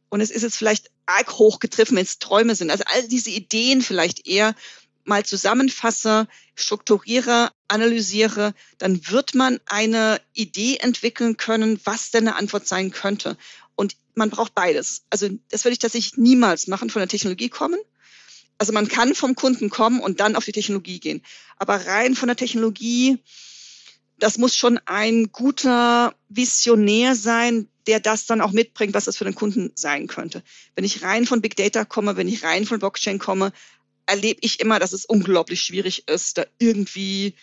und 0.09 0.21
es 0.21 0.31
ist 0.31 0.41
jetzt 0.41 0.57
vielleicht 0.57 0.89
arg 1.05 1.31
hochgetriffen, 1.33 1.97
wenn 1.97 2.03
es 2.03 2.19
Träume 2.19 2.55
sind, 2.55 2.71
also 2.71 2.83
all 2.87 3.07
diese 3.07 3.29
Ideen 3.29 3.81
vielleicht 3.81 4.27
eher 4.27 4.55
mal 5.03 5.25
zusammenfasse, 5.25 6.27
strukturiere, 6.55 7.51
analysiere, 7.67 8.53
dann 8.77 9.07
wird 9.09 9.35
man 9.35 9.59
eine 9.65 10.21
Idee 10.33 10.77
entwickeln 10.77 11.37
können, 11.37 11.79
was 11.83 12.11
denn 12.11 12.27
eine 12.27 12.37
Antwort 12.37 12.67
sein 12.67 12.91
könnte. 12.91 13.37
Und 13.75 13.95
man 14.13 14.29
braucht 14.29 14.53
beides. 14.53 15.03
Also 15.09 15.29
das 15.49 15.63
würde 15.63 15.73
ich 15.73 15.79
tatsächlich 15.79 16.17
niemals 16.17 16.67
machen, 16.67 16.89
von 16.89 16.99
der 16.99 17.09
Technologie 17.09 17.49
kommen 17.49 17.79
also 18.61 18.73
man 18.73 18.87
kann 18.87 19.15
vom 19.15 19.33
Kunden 19.33 19.71
kommen 19.71 19.99
und 19.99 20.19
dann 20.19 20.35
auf 20.35 20.45
die 20.45 20.51
Technologie 20.51 20.99
gehen. 20.99 21.23
Aber 21.57 21.83
rein 21.87 22.13
von 22.13 22.27
der 22.27 22.35
Technologie, 22.35 23.17
das 24.19 24.37
muss 24.37 24.55
schon 24.55 24.79
ein 24.85 25.31
guter 25.31 26.13
Visionär 26.29 27.15
sein, 27.15 27.69
der 27.87 27.99
das 27.99 28.27
dann 28.27 28.39
auch 28.39 28.51
mitbringt, 28.51 28.93
was 28.93 29.05
das 29.05 29.17
für 29.17 29.23
den 29.23 29.33
Kunden 29.33 29.71
sein 29.73 30.05
könnte. 30.05 30.43
Wenn 30.75 30.85
ich 30.85 31.01
rein 31.01 31.25
von 31.25 31.41
Big 31.41 31.55
Data 31.55 31.85
komme, 31.85 32.17
wenn 32.17 32.27
ich 32.27 32.43
rein 32.43 32.67
von 32.67 32.77
Blockchain 32.77 33.17
komme, 33.17 33.51
erlebe 34.05 34.41
ich 34.43 34.59
immer, 34.59 34.77
dass 34.77 34.93
es 34.93 35.05
unglaublich 35.05 35.61
schwierig 35.61 36.07
ist, 36.07 36.37
da 36.37 36.45
irgendwie 36.59 37.33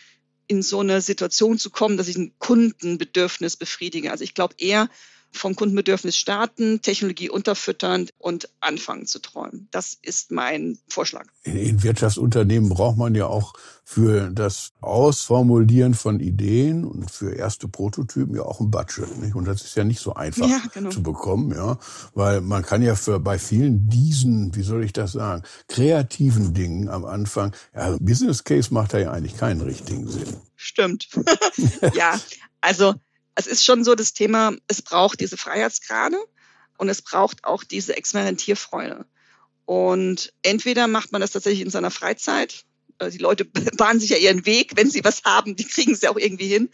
in 0.47 0.63
so 0.63 0.79
eine 0.79 1.01
Situation 1.01 1.59
zu 1.59 1.71
kommen, 1.71 1.97
dass 1.97 2.07
ich 2.07 2.17
ein 2.17 2.33
Kundenbedürfnis 2.39 3.57
befriedige. 3.57 4.13
Also 4.13 4.23
ich 4.23 4.35
glaube 4.35 4.55
eher, 4.59 4.89
vom 5.33 5.57
Kundenbedürfnis 5.57 6.17
starten, 6.17 6.83
Technologie 6.83 7.31
unterfüttern 7.31 8.09
und 8.19 8.49
anfangen 8.61 9.07
zu 9.07 9.21
träumen. 9.21 9.69
Das 9.71 9.97
ist 10.01 10.31
mein 10.31 10.79
Vorschlag. 10.89 11.27
In 11.45 11.83
Wirtschaftsunternehmen 11.83 12.69
braucht 12.69 12.97
man 12.97 13.15
ja 13.15 13.27
auch 13.27 13.55
für 13.85 14.31
das 14.31 14.73
Ausformulieren 14.81 15.95
von 15.95 16.21
Ideen 16.21 16.85
und 16.85 17.11
für 17.11 17.35
erste 17.35 17.69
Prototypen 17.69 18.35
ja 18.35 18.43
auch 18.43 18.61
ein 18.61 18.71
Budget. 18.71 19.17
Nicht? 19.19 19.35
Und 19.35 19.47
das 19.47 19.63
ist 19.63 19.77
ja 19.77 19.85
nicht 19.85 20.01
so 20.01 20.15
einfach 20.15 20.47
ja, 20.47 20.61
genau. 20.75 20.91
zu 20.91 21.03
bekommen, 21.03 21.53
ja, 21.53 21.79
weil 22.15 22.41
man 22.43 22.63
kann 22.63 22.83
ja 22.83 22.97
für 22.97 23.19
bei 23.19 23.39
vielen 23.39 23.89
diesen, 23.89 24.55
wie 24.55 24.63
soll 24.63 24.85
ich 24.85 24.93
das 24.93 25.13
sagen, 25.13 25.43
kreativen 25.69 26.53
Dingen 26.53 26.89
am 26.89 27.05
Anfang, 27.05 27.55
ja, 27.75 27.97
Business 27.99 28.45
Case 28.45 28.75
macht 28.75 28.93
da 28.93 28.99
ja 28.99 29.13
eigentlich 29.13 29.39
keinen 29.39 29.63
richtigen 29.63 30.07
Sinn. 30.07 30.37
Stimmt. 30.55 31.09
ja, 31.95 32.21
also 32.61 32.95
es 33.39 33.47
ist 33.47 33.65
schon 33.65 33.85
so 33.85 33.95
das 33.95 34.13
Thema, 34.13 34.53
es 34.67 34.83
braucht 34.83 35.21
diese 35.21 35.37
Freiheitsgrade 35.37 36.19
und 36.77 36.89
es 36.89 37.03
braucht 37.03 37.45
auch 37.45 37.63
diese 37.63 37.97
Experimentierfreude. 37.97 39.07
Und 39.65 40.33
entweder 40.43 40.89
macht 40.89 41.13
man 41.13 41.21
das 41.21 41.31
tatsächlich 41.31 41.61
in 41.61 41.71
seiner 41.71 41.93
Freizeit. 41.93 42.65
Äh, 42.99 43.11
die 43.11 43.19
Leute 43.19 43.45
bahnen 43.77 44.01
sich 44.01 44.11
ja 44.11 44.17
ihren 44.17 44.45
Weg, 44.45 44.73
wenn 44.75 44.91
sie 44.91 45.05
was 45.05 45.23
haben, 45.25 45.55
die 45.55 45.65
kriegen 45.65 45.93
es 45.93 46.01
ja 46.01 46.11
auch 46.11 46.19
irgendwie 46.19 46.49
hin. 46.49 46.69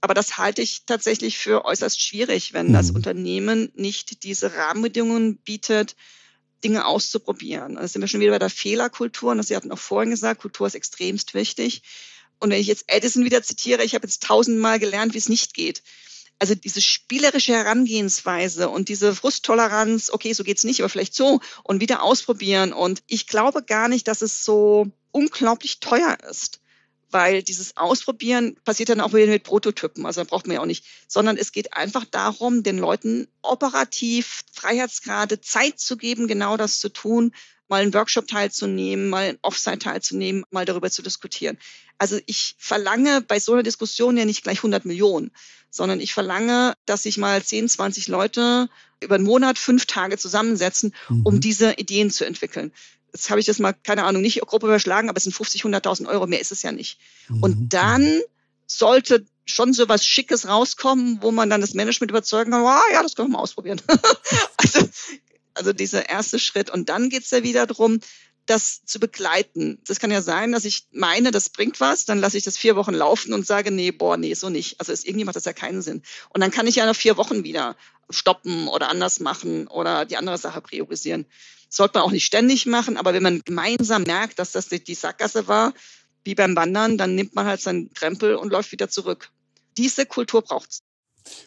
Aber 0.00 0.14
das 0.14 0.38
halte 0.38 0.62
ich 0.62 0.86
tatsächlich 0.86 1.36
für 1.36 1.66
äußerst 1.66 2.00
schwierig, 2.00 2.54
wenn 2.54 2.72
das 2.72 2.90
mhm. 2.90 2.96
Unternehmen 2.96 3.70
nicht 3.74 4.22
diese 4.22 4.54
Rahmenbedingungen 4.54 5.36
bietet, 5.38 5.94
Dinge 6.64 6.86
auszuprobieren. 6.86 7.74
Da 7.74 7.86
sind 7.86 8.00
wir 8.00 8.08
schon 8.08 8.20
wieder 8.20 8.32
bei 8.32 8.38
der 8.38 8.50
Fehlerkultur. 8.50 9.32
Und 9.32 9.38
das 9.38 9.48
Sie 9.48 9.56
hatten 9.56 9.72
auch 9.72 9.78
vorhin 9.78 10.10
gesagt, 10.10 10.40
Kultur 10.40 10.68
ist 10.68 10.74
extremst 10.74 11.34
wichtig. 11.34 11.82
Und 12.38 12.50
wenn 12.50 12.60
ich 12.60 12.66
jetzt 12.66 12.84
Edison 12.88 13.24
wieder 13.24 13.42
zitiere, 13.42 13.84
ich 13.84 13.94
habe 13.94 14.06
jetzt 14.06 14.22
tausendmal 14.22 14.78
gelernt, 14.78 15.14
wie 15.14 15.18
es 15.18 15.28
nicht 15.28 15.54
geht. 15.54 15.82
Also 16.38 16.54
diese 16.54 16.80
spielerische 16.80 17.52
Herangehensweise 17.52 18.68
und 18.68 18.88
diese 18.88 19.14
Frusttoleranz, 19.14 20.10
okay, 20.10 20.32
so 20.32 20.44
geht's 20.44 20.62
nicht, 20.62 20.80
aber 20.80 20.88
vielleicht 20.88 21.14
so 21.14 21.40
und 21.64 21.80
wieder 21.80 22.02
ausprobieren. 22.02 22.72
Und 22.72 23.02
ich 23.08 23.26
glaube 23.26 23.62
gar 23.62 23.88
nicht, 23.88 24.06
dass 24.06 24.22
es 24.22 24.44
so 24.44 24.86
unglaublich 25.10 25.80
teuer 25.80 26.16
ist, 26.30 26.60
weil 27.10 27.42
dieses 27.42 27.76
Ausprobieren 27.76 28.56
passiert 28.64 28.90
dann 28.90 29.00
auch 29.00 29.12
wieder 29.12 29.26
mit 29.26 29.42
Prototypen, 29.42 30.06
also 30.06 30.24
braucht 30.24 30.46
man 30.46 30.54
ja 30.54 30.60
auch 30.60 30.66
nicht, 30.66 30.84
sondern 31.08 31.36
es 31.36 31.50
geht 31.50 31.72
einfach 31.72 32.04
darum, 32.04 32.62
den 32.62 32.78
Leuten 32.78 33.26
operativ 33.42 34.44
Freiheitsgrade 34.52 35.40
Zeit 35.40 35.80
zu 35.80 35.96
geben, 35.96 36.28
genau 36.28 36.56
das 36.56 36.78
zu 36.78 36.88
tun, 36.88 37.32
mal 37.68 37.82
einen 37.82 37.94
Workshop 37.94 38.26
teilzunehmen, 38.26 39.08
mal 39.08 39.24
ein 39.24 39.38
Offsite 39.42 39.78
teilzunehmen, 39.78 40.44
mal 40.50 40.64
darüber 40.64 40.90
zu 40.90 41.02
diskutieren. 41.02 41.58
Also 41.98 42.18
ich 42.26 42.54
verlange 42.58 43.20
bei 43.20 43.40
so 43.40 43.52
einer 43.52 43.62
Diskussion 43.62 44.16
ja 44.16 44.24
nicht 44.24 44.42
gleich 44.42 44.58
100 44.58 44.84
Millionen, 44.84 45.30
sondern 45.70 46.00
ich 46.00 46.14
verlange, 46.14 46.74
dass 46.86 47.02
sich 47.02 47.18
mal 47.18 47.42
10, 47.42 47.68
20 47.68 48.08
Leute 48.08 48.68
über 49.00 49.16
einen 49.16 49.24
Monat, 49.24 49.58
fünf 49.58 49.86
Tage 49.86 50.18
zusammensetzen, 50.18 50.94
mhm. 51.08 51.22
um 51.24 51.40
diese 51.40 51.74
Ideen 51.74 52.10
zu 52.10 52.24
entwickeln. 52.24 52.72
Jetzt 53.12 53.30
habe 53.30 53.40
ich 53.40 53.46
das 53.46 53.58
mal, 53.58 53.72
keine 53.72 54.04
Ahnung, 54.04 54.22
nicht 54.22 54.40
grob 54.40 54.62
überschlagen, 54.62 55.08
aber 55.08 55.16
es 55.16 55.24
sind 55.24 55.34
50, 55.34 55.64
100.000 55.64 56.08
Euro, 56.08 56.26
mehr 56.26 56.40
ist 56.40 56.52
es 56.52 56.62
ja 56.62 56.72
nicht. 56.72 56.98
Mhm. 57.28 57.42
Und 57.42 57.68
dann 57.72 58.20
sollte 58.66 59.24
schon 59.46 59.72
so 59.72 59.88
was 59.88 60.04
Schickes 60.04 60.46
rauskommen, 60.46 61.18
wo 61.22 61.30
man 61.30 61.48
dann 61.48 61.60
das 61.60 61.74
Management 61.74 62.10
überzeugen 62.10 62.50
kann, 62.50 62.62
oh, 62.62 62.92
ja, 62.92 63.02
das 63.02 63.14
können 63.14 63.28
wir 63.28 63.38
mal 63.38 63.42
ausprobieren. 63.42 63.80
also 64.56 64.88
also 65.58 65.72
dieser 65.72 66.08
erste 66.08 66.38
Schritt. 66.38 66.70
Und 66.70 66.88
dann 66.88 67.10
geht's 67.10 67.30
ja 67.30 67.42
wieder 67.42 67.66
drum, 67.66 68.00
das 68.46 68.84
zu 68.84 68.98
begleiten. 68.98 69.78
Das 69.86 70.00
kann 70.00 70.10
ja 70.10 70.22
sein, 70.22 70.52
dass 70.52 70.64
ich 70.64 70.86
meine, 70.90 71.30
das 71.30 71.50
bringt 71.50 71.80
was, 71.80 72.06
dann 72.06 72.18
lasse 72.18 72.38
ich 72.38 72.44
das 72.44 72.56
vier 72.56 72.76
Wochen 72.76 72.94
laufen 72.94 73.34
und 73.34 73.46
sage, 73.46 73.70
nee, 73.70 73.90
boah, 73.90 74.16
nee, 74.16 74.34
so 74.34 74.48
nicht. 74.48 74.80
Also 74.80 74.92
ist 74.92 75.06
irgendwie 75.06 75.24
macht 75.24 75.36
das 75.36 75.44
ja 75.44 75.52
keinen 75.52 75.82
Sinn. 75.82 76.02
Und 76.30 76.40
dann 76.40 76.50
kann 76.50 76.66
ich 76.66 76.76
ja 76.76 76.86
nach 76.86 76.96
vier 76.96 77.16
Wochen 77.16 77.44
wieder 77.44 77.76
stoppen 78.10 78.68
oder 78.68 78.88
anders 78.88 79.20
machen 79.20 79.66
oder 79.68 80.06
die 80.06 80.16
andere 80.16 80.38
Sache 80.38 80.62
priorisieren. 80.62 81.26
Das 81.68 81.76
sollte 81.76 81.98
man 81.98 82.04
auch 82.04 82.10
nicht 82.10 82.24
ständig 82.24 82.64
machen, 82.64 82.96
aber 82.96 83.12
wenn 83.12 83.22
man 83.22 83.42
gemeinsam 83.44 84.04
merkt, 84.04 84.38
dass 84.38 84.52
das 84.52 84.68
die 84.68 84.94
Sackgasse 84.94 85.46
war, 85.46 85.74
wie 86.24 86.34
beim 86.34 86.56
Wandern, 86.56 86.96
dann 86.96 87.14
nimmt 87.14 87.34
man 87.34 87.46
halt 87.46 87.60
seinen 87.60 87.92
Krempel 87.92 88.34
und 88.34 88.50
läuft 88.50 88.72
wieder 88.72 88.88
zurück. 88.88 89.30
Diese 89.76 90.06
Kultur 90.06 90.42
braucht's. 90.42 90.82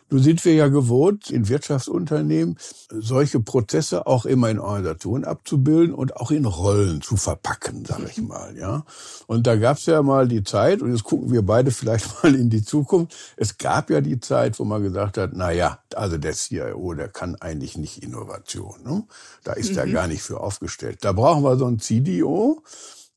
Nun 0.10 0.22
sind 0.22 0.44
wir 0.44 0.54
ja 0.54 0.68
gewohnt, 0.68 1.30
in 1.30 1.48
Wirtschaftsunternehmen 1.48 2.58
solche 2.90 3.40
Prozesse 3.40 4.08
auch 4.08 4.26
immer 4.26 4.50
in 4.50 4.60
Organisation 4.60 5.24
abzubilden 5.24 5.96
und 5.96 6.18
auch 6.18 6.32
in 6.32 6.46
Rollen 6.46 7.02
zu 7.02 7.16
verpacken, 7.16 7.86
sage 7.86 8.10
ich 8.10 8.22
mal. 8.22 8.58
Ja. 8.58 8.84
Und 9.28 9.48
da 9.48 9.56
gab 9.56 9.78
es 9.78 9.86
ja 9.86 10.02
mal 10.02 10.28
die 10.28 10.44
Zeit, 10.44 10.82
und 10.82 10.92
jetzt 10.92 11.06
gucken 11.06 11.32
wir 11.32 11.42
beide 11.44 11.72
vielleicht 11.72 12.24
mal 12.24 12.36
in 12.36 12.50
die 12.50 12.64
Zukunft. 12.64 13.16
Es 13.38 13.58
gab 13.58 13.90
ja 13.90 14.02
die 14.02 14.20
Zeit, 14.20 14.60
wo 14.60 14.66
man 14.66 14.84
gesagt 14.84 15.18
hat, 15.18 15.32
na 15.34 15.52
ja, 15.52 15.80
also 15.96 16.18
der 16.18 16.34
CIO, 16.34 16.94
der 16.94 17.08
kann 17.08 17.36
eigentlich 17.36 17.78
nicht 17.78 18.04
Innovation. 18.04 18.84
Ne? 18.84 19.04
Da 19.44 19.54
ist 19.54 19.72
mhm. 19.72 19.78
er 19.78 19.88
gar 19.88 20.08
nicht 20.08 20.24
für 20.24 20.42
aufgestellt. 20.42 21.00
Da 21.02 21.14
brauchen 21.14 21.44
wir 21.44 21.56
so 21.56 21.66
einen 21.66 21.80
CDO, 21.80 22.64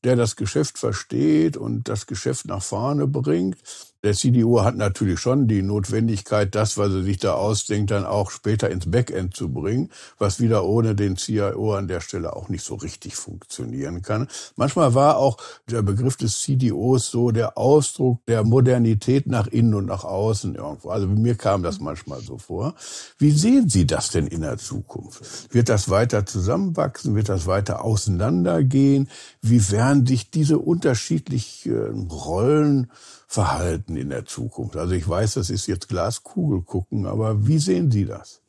der 0.05 0.15
das 0.15 0.35
Geschäft 0.37 0.77
versteht 0.77 1.57
und 1.57 1.89
das 1.89 2.05
Geschäft 2.05 2.45
nach 2.45 2.61
vorne 2.61 3.07
bringt 3.07 3.57
Der 4.05 4.13
CDO 4.13 4.63
hat 4.63 4.77
natürlich 4.77 5.19
schon 5.19 5.47
die 5.47 5.63
Notwendigkeit, 5.63 6.53
das, 6.53 6.77
was 6.77 6.93
er 6.93 7.01
sich 7.01 7.17
da 7.17 7.33
ausdenkt, 7.33 7.89
dann 7.89 8.05
auch 8.05 8.29
später 8.29 8.69
ins 8.69 8.91
Backend 8.91 9.35
zu 9.35 9.51
bringen, 9.51 9.89
was 10.19 10.39
wieder 10.39 10.63
ohne 10.63 10.93
den 10.93 11.15
CIO 11.17 11.73
an 11.73 11.87
der 11.87 12.01
Stelle 12.01 12.35
auch 12.35 12.47
nicht 12.47 12.63
so 12.63 12.75
richtig 12.75 13.15
funktionieren 13.15 14.03
kann. 14.03 14.27
Manchmal 14.57 14.93
war 14.93 15.17
auch 15.17 15.37
der 15.67 15.81
Begriff 15.81 16.17
des 16.17 16.39
CDOs 16.39 17.09
so 17.09 17.31
der 17.31 17.57
Ausdruck 17.57 18.23
der 18.27 18.43
Modernität 18.43 19.25
nach 19.25 19.47
innen 19.47 19.73
und 19.73 19.87
nach 19.87 20.03
außen 20.03 20.53
irgendwo. 20.53 20.89
Also 20.89 21.07
mir 21.07 21.33
kam 21.33 21.63
das 21.63 21.79
manchmal 21.79 22.21
so 22.21 22.37
vor. 22.37 22.75
Wie 23.17 23.31
sehen 23.31 23.69
Sie 23.69 23.87
das 23.87 24.11
denn 24.11 24.27
in 24.27 24.41
der 24.41 24.59
Zukunft? 24.59 25.51
Wird 25.51 25.67
das 25.67 25.89
weiter 25.89 26.27
zusammenwachsen? 26.27 27.15
Wird 27.15 27.29
das 27.29 27.47
weiter 27.47 27.83
auseinandergehen? 27.83 29.09
Wie 29.41 29.71
werden 29.71 30.05
sich 30.05 30.29
diese 30.29 30.59
unterschiedlichen 30.59 32.07
Rollen 32.11 32.91
verhalten 33.27 33.97
in 33.97 34.09
der 34.09 34.25
Zukunft? 34.25 34.75
Also 34.75 34.93
ich 34.93 35.07
weiß, 35.07 35.35
das 35.35 35.49
ist 35.49 35.67
jetzt 35.67 35.87
Glaskugel 35.87 36.61
gucken, 36.61 37.05
aber 37.05 37.47
wie 37.47 37.59
sehen 37.59 37.91
Sie 37.91 38.05
das? 38.05 38.41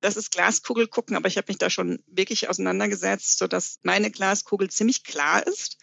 Das 0.00 0.16
ist 0.16 0.30
Glaskugel 0.30 0.86
gucken, 0.86 1.16
aber 1.16 1.28
ich 1.28 1.36
habe 1.36 1.46
mich 1.48 1.58
da 1.58 1.70
schon 1.70 2.02
wirklich 2.06 2.48
auseinandergesetzt, 2.48 3.38
sodass 3.38 3.80
meine 3.82 4.10
Glaskugel 4.10 4.70
ziemlich 4.70 5.04
klar 5.04 5.46
ist, 5.46 5.78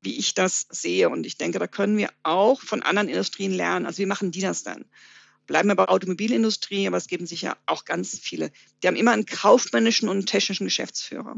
wie 0.00 0.16
ich 0.16 0.34
das 0.34 0.66
sehe. 0.70 1.08
Und 1.10 1.26
ich 1.26 1.36
denke, 1.36 1.58
da 1.58 1.66
können 1.66 1.96
wir 1.96 2.10
auch 2.22 2.60
von 2.60 2.82
anderen 2.82 3.08
Industrien 3.08 3.52
lernen. 3.52 3.86
Also 3.86 3.98
wie 3.98 4.06
machen 4.06 4.30
die 4.32 4.40
das 4.40 4.62
dann? 4.62 4.84
Bleiben 5.46 5.68
wir 5.68 5.76
bei 5.76 5.86
der 5.86 5.94
Automobilindustrie, 5.94 6.86
aber 6.86 6.96
es 6.96 7.06
geben 7.06 7.26
sich 7.26 7.42
ja 7.42 7.56
auch 7.66 7.84
ganz 7.84 8.18
viele. 8.18 8.50
Die 8.82 8.86
haben 8.86 8.96
immer 8.96 9.12
einen 9.12 9.26
kaufmännischen 9.26 10.08
und 10.08 10.26
technischen 10.26 10.64
Geschäftsführer. 10.64 11.36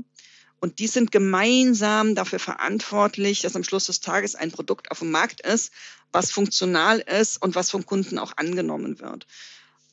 Und 0.61 0.79
die 0.79 0.87
sind 0.87 1.11
gemeinsam 1.11 2.15
dafür 2.15 2.39
verantwortlich, 2.39 3.41
dass 3.41 3.57
am 3.57 3.65
Schluss 3.65 3.87
des 3.87 4.01
Tages 4.01 4.35
ein 4.35 4.53
Produkt 4.53 4.91
auf 4.91 4.99
dem 4.99 5.11
Markt 5.11 5.41
ist, 5.41 5.73
was 6.13 6.31
funktional 6.31 6.99
ist 6.99 7.43
und 7.43 7.55
was 7.55 7.71
vom 7.71 7.87
Kunden 7.87 8.19
auch 8.19 8.37
angenommen 8.37 9.01
wird. 9.01 9.27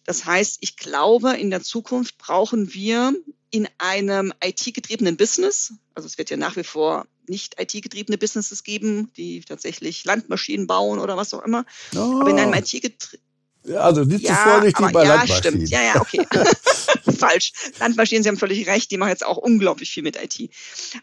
Das 0.03 0.25
heißt, 0.25 0.57
ich 0.61 0.77
glaube, 0.77 1.35
in 1.37 1.49
der 1.49 1.61
Zukunft 1.61 2.17
brauchen 2.17 2.73
wir 2.73 3.13
in 3.49 3.67
einem 3.77 4.33
IT-getriebenen 4.43 5.17
Business, 5.17 5.73
also 5.95 6.05
es 6.05 6.17
wird 6.17 6.29
ja 6.29 6.37
nach 6.37 6.55
wie 6.57 6.63
vor 6.63 7.07
nicht 7.27 7.59
IT-getriebene 7.59 8.17
Businesses 8.17 8.63
geben, 8.63 9.11
die 9.17 9.41
tatsächlich 9.41 10.05
Landmaschinen 10.05 10.67
bauen 10.67 10.99
oder 10.99 11.17
was 11.17 11.33
auch 11.33 11.43
immer, 11.43 11.65
oh. 11.95 12.19
aber 12.21 12.29
in 12.29 12.39
einem 12.39 12.53
IT-getriebenen 12.53 13.26
also 13.75 14.03
nicht 14.03 14.23
ja, 14.23 14.35
zu 14.35 14.49
vorsichtig 14.49 14.91
bei 14.91 15.03
ja, 15.03 15.15
Landmaschinen. 15.15 15.67
Stimmt. 15.67 15.69
Ja, 15.69 15.81
ja, 15.81 16.01
okay. 16.01 16.25
Falsch. 17.17 17.51
Landmaschinen, 17.79 18.23
Sie 18.23 18.29
haben 18.29 18.37
völlig 18.37 18.67
recht, 18.67 18.91
die 18.91 18.97
machen 18.97 19.09
jetzt 19.09 19.25
auch 19.25 19.37
unglaublich 19.37 19.89
viel 19.89 20.03
mit 20.03 20.15
IT. 20.15 20.49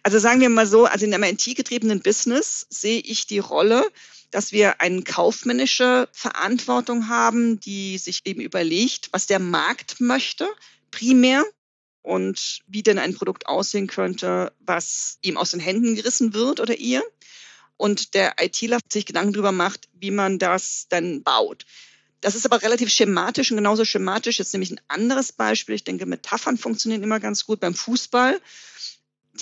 Also 0.02 0.18
sagen 0.18 0.40
wir 0.40 0.48
mal 0.48 0.66
so, 0.66 0.86
also 0.86 1.04
in 1.04 1.14
einem 1.14 1.24
IT-getriebenen 1.24 2.00
Business 2.00 2.66
sehe 2.70 3.00
ich 3.00 3.26
die 3.26 3.38
Rolle, 3.38 3.84
dass 4.30 4.52
wir 4.52 4.80
eine 4.80 5.02
kaufmännische 5.02 6.08
Verantwortung 6.12 7.08
haben, 7.08 7.60
die 7.60 7.98
sich 7.98 8.22
eben 8.24 8.40
überlegt, 8.40 9.08
was 9.12 9.26
der 9.26 9.38
Markt 9.38 10.00
möchte, 10.00 10.48
primär, 10.90 11.44
und 12.04 12.60
wie 12.66 12.82
denn 12.82 12.98
ein 12.98 13.14
Produkt 13.14 13.46
aussehen 13.46 13.86
könnte, 13.86 14.52
was 14.60 15.18
ihm 15.22 15.38
aus 15.38 15.52
den 15.52 15.60
Händen 15.60 15.96
gerissen 15.96 16.34
wird 16.34 16.60
oder 16.60 16.76
ihr. 16.76 17.02
Und 17.78 18.14
der 18.14 18.34
ITler 18.40 18.78
sich 18.92 19.06
Gedanken 19.06 19.32
darüber 19.32 19.52
macht, 19.52 19.88
wie 19.94 20.10
man 20.10 20.38
das 20.38 20.86
dann 20.90 21.22
baut. 21.22 21.64
Das 22.24 22.34
ist 22.34 22.46
aber 22.46 22.62
relativ 22.62 22.90
schematisch 22.90 23.50
und 23.50 23.58
genauso 23.58 23.84
schematisch 23.84 24.40
ist 24.40 24.54
nämlich 24.54 24.70
ein 24.70 24.80
anderes 24.88 25.30
Beispiel. 25.30 25.74
Ich 25.74 25.84
denke, 25.84 26.06
Metaphern 26.06 26.56
funktionieren 26.56 27.02
immer 27.02 27.20
ganz 27.20 27.44
gut 27.44 27.60
beim 27.60 27.74
Fußball. 27.74 28.40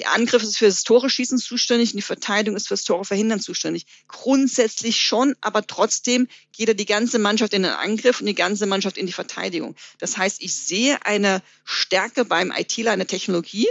Der 0.00 0.12
Angriff 0.12 0.42
ist 0.42 0.58
für 0.58 0.64
das 0.64 0.82
Tore 0.82 1.08
schießen 1.08 1.38
zuständig 1.38 1.90
und 1.92 1.98
die 1.98 2.02
Verteidigung 2.02 2.56
ist 2.56 2.66
für 2.66 2.74
das 2.74 2.82
Tore 2.82 3.04
verhindern 3.04 3.38
zuständig. 3.38 3.86
Grundsätzlich 4.08 5.00
schon, 5.00 5.36
aber 5.40 5.64
trotzdem 5.64 6.26
geht 6.50 6.70
er 6.70 6.74
die 6.74 6.84
ganze 6.84 7.20
Mannschaft 7.20 7.52
in 7.52 7.62
den 7.62 7.70
Angriff 7.70 8.18
und 8.18 8.26
die 8.26 8.34
ganze 8.34 8.66
Mannschaft 8.66 8.98
in 8.98 9.06
die 9.06 9.12
Verteidigung. 9.12 9.76
Das 10.00 10.16
heißt, 10.16 10.42
ich 10.42 10.52
sehe 10.52 11.06
eine 11.06 11.40
Stärke 11.64 12.24
beim 12.24 12.50
ITler, 12.50 12.90
eine 12.90 13.06
Technologie, 13.06 13.68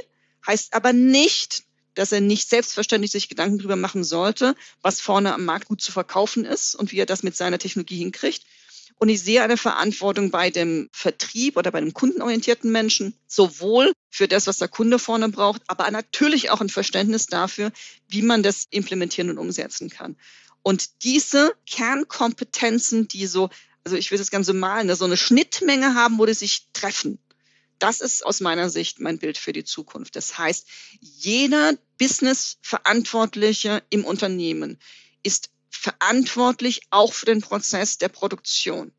heißt 0.47 0.73
aber 0.73 0.93
nicht, 0.93 1.63
dass 1.95 2.13
er 2.13 2.21
nicht 2.21 2.47
selbstverständlich 2.47 3.11
sich 3.11 3.27
Gedanken 3.27 3.57
darüber 3.57 3.75
machen 3.75 4.05
sollte, 4.05 4.55
was 4.81 5.01
vorne 5.01 5.33
am 5.33 5.43
Markt 5.43 5.67
gut 5.67 5.81
zu 5.81 5.91
verkaufen 5.91 6.45
ist 6.45 6.75
und 6.75 6.93
wie 6.93 6.99
er 6.99 7.05
das 7.05 7.23
mit 7.23 7.35
seiner 7.35 7.59
Technologie 7.59 7.97
hinkriegt, 7.97 8.45
und 9.01 9.09
ich 9.09 9.23
sehe 9.23 9.41
eine 9.41 9.57
Verantwortung 9.57 10.29
bei 10.29 10.51
dem 10.51 10.87
Vertrieb 10.91 11.57
oder 11.57 11.71
bei 11.71 11.79
dem 11.79 11.91
kundenorientierten 11.91 12.71
Menschen, 12.71 13.15
sowohl 13.25 13.93
für 14.11 14.27
das, 14.27 14.45
was 14.45 14.59
der 14.59 14.67
Kunde 14.67 14.99
vorne 14.99 15.27
braucht, 15.29 15.63
aber 15.65 15.89
natürlich 15.89 16.51
auch 16.51 16.61
ein 16.61 16.69
Verständnis 16.69 17.25
dafür, 17.25 17.71
wie 18.07 18.21
man 18.21 18.43
das 18.43 18.67
implementieren 18.69 19.31
und 19.31 19.39
umsetzen 19.39 19.89
kann. 19.89 20.17
Und 20.61 21.03
diese 21.03 21.55
Kernkompetenzen, 21.65 23.07
die 23.07 23.25
so, 23.25 23.49
also 23.83 23.97
ich 23.97 24.11
will 24.11 24.19
das 24.19 24.29
Ganze 24.29 24.53
malen, 24.53 24.95
so 24.95 25.05
eine 25.05 25.17
Schnittmenge 25.17 25.95
haben, 25.95 26.19
wo 26.19 26.27
die 26.27 26.35
sich 26.35 26.67
treffen. 26.71 27.17
Das 27.79 28.01
ist 28.01 28.23
aus 28.23 28.39
meiner 28.39 28.69
Sicht 28.69 28.99
mein 28.99 29.17
Bild 29.17 29.39
für 29.39 29.51
die 29.51 29.63
Zukunft. 29.63 30.15
Das 30.15 30.37
heißt, 30.37 30.67
jeder 30.99 31.73
Business-Verantwortliche 31.97 33.81
im 33.89 34.05
Unternehmen 34.05 34.77
ist 35.23 35.49
verantwortlich 35.71 36.81
auch 36.91 37.13
für 37.13 37.25
den 37.25 37.41
Prozess 37.41 37.97
der 37.97 38.09
Produktion. 38.09 38.91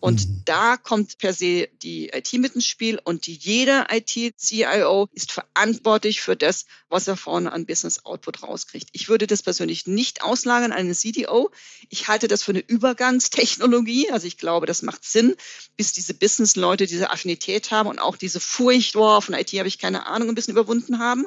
Und 0.00 0.28
mhm. 0.28 0.42
da 0.44 0.76
kommt 0.76 1.18
per 1.18 1.32
se 1.32 1.68
die 1.82 2.10
IT 2.10 2.32
mit 2.34 2.54
ins 2.54 2.66
Spiel 2.66 3.00
und 3.02 3.26
jeder 3.26 3.88
IT-CIO 3.90 5.08
ist 5.12 5.32
verantwortlich 5.32 6.20
für 6.20 6.36
das, 6.36 6.66
was 6.88 7.08
er 7.08 7.16
vorne 7.16 7.52
an 7.52 7.66
Business 7.66 8.04
Output 8.04 8.44
rauskriegt. 8.44 8.90
Ich 8.92 9.08
würde 9.08 9.26
das 9.26 9.42
persönlich 9.42 9.88
nicht 9.88 10.22
auslagern 10.22 10.70
an 10.70 10.78
einen 10.78 10.94
CDO. 10.94 11.50
Ich 11.88 12.06
halte 12.06 12.28
das 12.28 12.44
für 12.44 12.52
eine 12.52 12.60
Übergangstechnologie. 12.60 14.12
Also 14.12 14.28
ich 14.28 14.38
glaube, 14.38 14.66
das 14.66 14.82
macht 14.82 15.04
Sinn, 15.04 15.34
bis 15.76 15.92
diese 15.92 16.14
Business-Leute 16.14 16.86
diese 16.86 17.10
Affinität 17.10 17.72
haben 17.72 17.88
und 17.88 17.98
auch 17.98 18.16
diese 18.16 18.38
Furcht, 18.38 18.92
boah, 18.92 19.20
von 19.20 19.34
IT 19.34 19.52
habe 19.54 19.66
ich 19.66 19.80
keine 19.80 20.06
Ahnung, 20.06 20.28
ein 20.28 20.34
bisschen 20.36 20.52
überwunden 20.52 21.00
haben. 21.00 21.26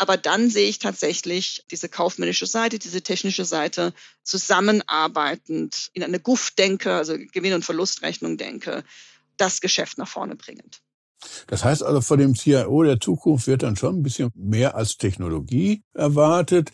Aber 0.00 0.16
dann 0.16 0.48
sehe 0.48 0.66
ich 0.66 0.78
tatsächlich 0.78 1.62
diese 1.70 1.90
kaufmännische 1.90 2.46
Seite, 2.46 2.78
diese 2.78 3.02
technische 3.02 3.44
Seite 3.44 3.92
zusammenarbeitend 4.22 5.90
in 5.92 6.02
eine 6.02 6.18
GUF-Denke, 6.18 6.94
also 6.94 7.18
Gewinn- 7.18 7.52
und 7.52 7.66
Verlustrechnung 7.66 8.38
denke, 8.38 8.82
das 9.36 9.60
Geschäft 9.60 9.98
nach 9.98 10.08
vorne 10.08 10.36
bringend. 10.36 10.80
Das 11.48 11.64
heißt 11.64 11.82
also, 11.82 12.00
von 12.00 12.18
dem 12.18 12.34
CIO 12.34 12.82
der 12.82 12.98
Zukunft 12.98 13.46
wird 13.46 13.62
dann 13.62 13.76
schon 13.76 13.96
ein 13.96 14.02
bisschen 14.02 14.30
mehr 14.34 14.74
als 14.74 14.96
Technologie 14.96 15.82
erwartet 15.92 16.70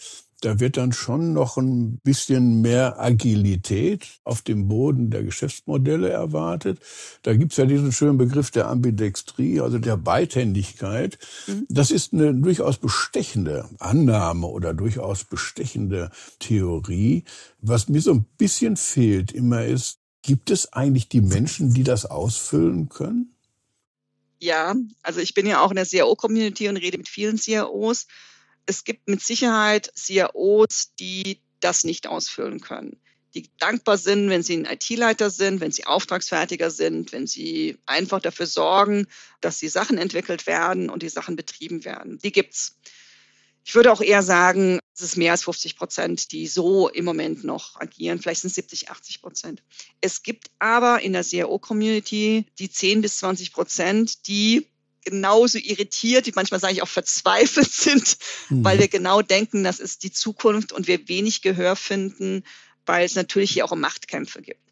da 0.46 0.61
wird 0.61 0.76
dann 0.76 0.92
schon 0.92 1.32
noch 1.32 1.56
ein 1.56 1.98
bisschen 2.04 2.61
mehr 2.61 3.00
Agilität 3.00 4.06
auf 4.22 4.42
dem 4.42 4.68
Boden 4.68 5.11
der 5.11 5.24
Geschäftsmodelle 5.24 6.09
erwartet. 6.09 6.78
Da 7.22 7.35
gibt's 7.35 7.56
ja 7.56 7.64
diesen 7.64 7.90
schönen 7.90 8.16
Begriff 8.16 8.52
der 8.52 8.68
Ambidextrie, 8.68 9.61
also 9.61 9.78
der 9.78 9.96
Beidhändigkeit. 9.96 11.18
Mhm. 11.48 11.66
Das 11.68 11.90
ist 11.90 12.12
eine 12.12 12.32
durchaus 12.32 12.78
bestechende 12.78 13.68
Annahme 13.80 14.46
oder 14.46 14.72
durchaus 14.72 15.24
bestechende 15.24 16.12
Theorie. 16.38 17.24
Was 17.61 17.88
mir 17.88 18.00
so 18.00 18.12
ein 18.12 18.24
bisschen 18.38 18.76
fehlt 18.76 19.32
immer 19.32 19.64
ist, 19.64 19.98
gibt 20.22 20.52
es 20.52 20.72
eigentlich 20.72 21.09
die 21.09 21.22
Menschen, 21.22 21.74
die 21.74 21.82
das 21.82 22.06
ausfüllen 22.06 22.88
können? 22.88 23.35
Ja, 24.38 24.76
also 25.02 25.18
ich 25.18 25.35
bin 25.35 25.48
ja 25.48 25.61
auch 25.61 25.70
in 25.70 25.76
der 25.76 25.87
CAO-Community 25.87 26.68
und 26.68 26.76
rede 26.76 26.98
mit 26.98 27.09
vielen 27.09 27.37
CAOs 27.37 28.06
es 28.66 28.85
gibt 28.85 29.09
mit 29.09 29.22
Sicherheit 29.22 29.90
CIOs, 29.96 30.92
die 30.98 31.40
das 31.61 31.85
nicht 31.85 32.07
ausfüllen 32.07 32.61
können. 32.61 33.00
Die 33.35 33.50
dankbar 33.59 33.98
sind, 33.98 34.31
wenn 34.31 34.42
sie 34.42 34.57
ein 34.57 34.64
IT-Leiter 34.64 35.31
sind, 35.31 35.61
wenn 35.61 35.72
sie 35.72 35.85
Auftragsfertiger 35.85 36.70
sind, 36.70 37.12
wenn 37.12 37.26
sie 37.26 37.79
einfach 37.87 38.20
dafür 38.20 38.46
sorgen, 38.46 39.07
dass 39.40 39.59
die 39.59 39.68
Sachen 39.68 39.98
entwickelt 39.98 40.46
werden 40.46 40.90
und 40.90 41.02
die 41.02 41.09
Sachen 41.09 41.37
betrieben 41.37 41.85
werden. 41.85 42.18
Die 42.18 42.33
gibt's. 42.33 42.79
Ich 43.64 43.74
würde 43.74 43.92
auch 43.92 44.00
eher 44.00 44.22
sagen, 44.22 44.79
es 44.94 45.02
ist 45.02 45.16
mehr 45.16 45.33
als 45.33 45.42
50 45.42 45.76
Prozent, 45.76 46.33
die 46.33 46.46
so 46.46 46.88
im 46.88 47.05
Moment 47.05 47.44
noch 47.44 47.79
agieren. 47.81 48.20
Vielleicht 48.20 48.42
sind 48.42 48.50
es 48.50 48.55
70, 48.55 48.90
80 48.90 49.20
Prozent. 49.20 49.62
Es 50.00 50.22
gibt 50.22 50.50
aber 50.61 51.02
in 51.02 51.12
der 51.12 51.24
CIO-Community 51.24 52.46
die 52.59 52.70
10 52.70 53.02
bis 53.02 53.18
20 53.18 53.52
Prozent, 53.52 54.29
die 54.29 54.68
genauso 55.06 55.58
irritiert, 55.58 56.26
wie 56.26 56.32
manchmal 56.34 56.60
sage 56.60 56.74
ich 56.74 56.82
auch 56.82 56.88
verzweifelt 56.88 57.72
sind, 57.72 58.18
mhm. 58.50 58.64
weil 58.64 58.78
wir 58.78 58.88
genau 58.88 59.22
denken, 59.22 59.64
das 59.64 59.80
ist 59.80 60.02
die 60.02 60.12
Zukunft 60.12 60.72
und 60.72 60.86
wir 60.88 61.08
wenig 61.08 61.42
Gehör 61.42 61.76
finden, 61.76 62.44
weil 62.84 63.06
es 63.06 63.14
natürlich 63.14 63.52
hier 63.52 63.64
auch 63.64 63.74
Machtkämpfe 63.74 64.42
gibt. 64.42 64.65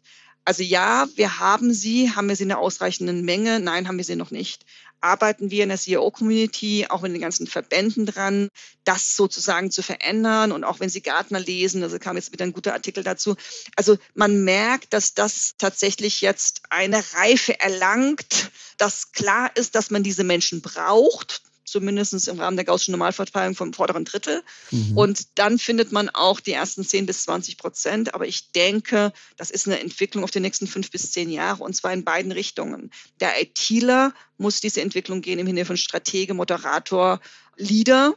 Also 0.45 0.61
ja, 0.61 1.07
wir 1.15 1.39
haben 1.39 1.73
sie, 1.73 2.11
haben 2.11 2.29
wir 2.29 2.35
sie 2.35 2.43
in 2.43 2.51
einer 2.51 2.61
ausreichenden 2.61 3.25
Menge? 3.25 3.59
Nein, 3.59 3.87
haben 3.87 3.97
wir 3.97 4.05
sie 4.05 4.15
noch 4.15 4.29
nicht. 4.29 4.63
Arbeiten 5.01 5.49
wir 5.49 5.63
in 5.63 5.69
der 5.69 5.77
CEO-Community, 5.79 6.85
auch 6.89 7.03
in 7.03 7.13
den 7.13 7.21
ganzen 7.21 7.47
Verbänden 7.47 8.05
dran, 8.05 8.49
das 8.83 9.15
sozusagen 9.15 9.71
zu 9.71 9.81
verändern 9.81 10.51
und 10.51 10.63
auch 10.63 10.79
wenn 10.79 10.89
Sie 10.89 11.01
Gartner 11.01 11.39
lesen, 11.39 11.83
also 11.83 11.99
kam 11.99 12.15
jetzt 12.15 12.31
wieder 12.31 12.45
ein 12.45 12.53
guter 12.53 12.73
Artikel 12.73 13.03
dazu. 13.03 13.35
Also 13.75 13.97
man 14.13 14.43
merkt, 14.43 14.93
dass 14.93 15.13
das 15.13 15.55
tatsächlich 15.57 16.21
jetzt 16.21 16.61
eine 16.69 17.03
Reife 17.13 17.59
erlangt, 17.59 18.51
dass 18.77 19.11
klar 19.11 19.51
ist, 19.55 19.75
dass 19.75 19.91
man 19.91 20.03
diese 20.03 20.23
Menschen 20.23 20.61
braucht, 20.61 21.41
zumindest 21.65 22.27
im 22.27 22.39
Rahmen 22.39 22.55
der 22.55 22.65
Gaußschen 22.65 22.91
Normalverteilung 22.91 23.55
vom 23.55 23.73
vorderen 23.73 24.05
Drittel. 24.05 24.43
Mhm. 24.71 24.97
Und 24.97 25.37
dann 25.37 25.59
findet 25.59 25.91
man 25.91 26.09
auch 26.09 26.39
die 26.39 26.53
ersten 26.53 26.85
10 26.85 27.05
bis 27.05 27.23
20 27.23 27.57
Prozent. 27.57 28.13
Aber 28.13 28.27
ich 28.27 28.51
denke, 28.51 29.11
das 29.37 29.51
ist 29.51 29.67
eine 29.67 29.79
Entwicklung 29.79 30.23
auf 30.23 30.31
die 30.31 30.39
nächsten 30.39 30.67
fünf 30.67 30.91
bis 30.91 31.11
zehn 31.11 31.29
Jahre 31.29 31.63
und 31.63 31.75
zwar 31.75 31.93
in 31.93 32.03
beiden 32.03 32.31
Richtungen. 32.31 32.91
Der 33.19 33.41
ITler 33.41 34.13
muss 34.37 34.61
diese 34.61 34.81
Entwicklung 34.81 35.21
gehen 35.21 35.39
im 35.39 35.47
Sinne 35.47 35.65
von 35.65 35.77
Stratege, 35.77 36.33
Moderator, 36.33 37.19
Leader. 37.57 38.15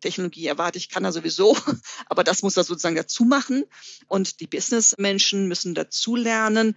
Technologie 0.00 0.46
erwarte 0.46 0.78
ich, 0.78 0.88
kann 0.88 1.04
er 1.04 1.12
sowieso, 1.12 1.56
aber 2.06 2.22
das 2.22 2.42
muss 2.42 2.56
er 2.56 2.64
sozusagen 2.64 2.96
dazu 2.96 3.24
machen. 3.24 3.64
Und 4.06 4.40
die 4.40 4.46
Businessmenschen 4.46 5.48
müssen 5.48 5.74
dazu 5.74 6.16
lernen, 6.16 6.76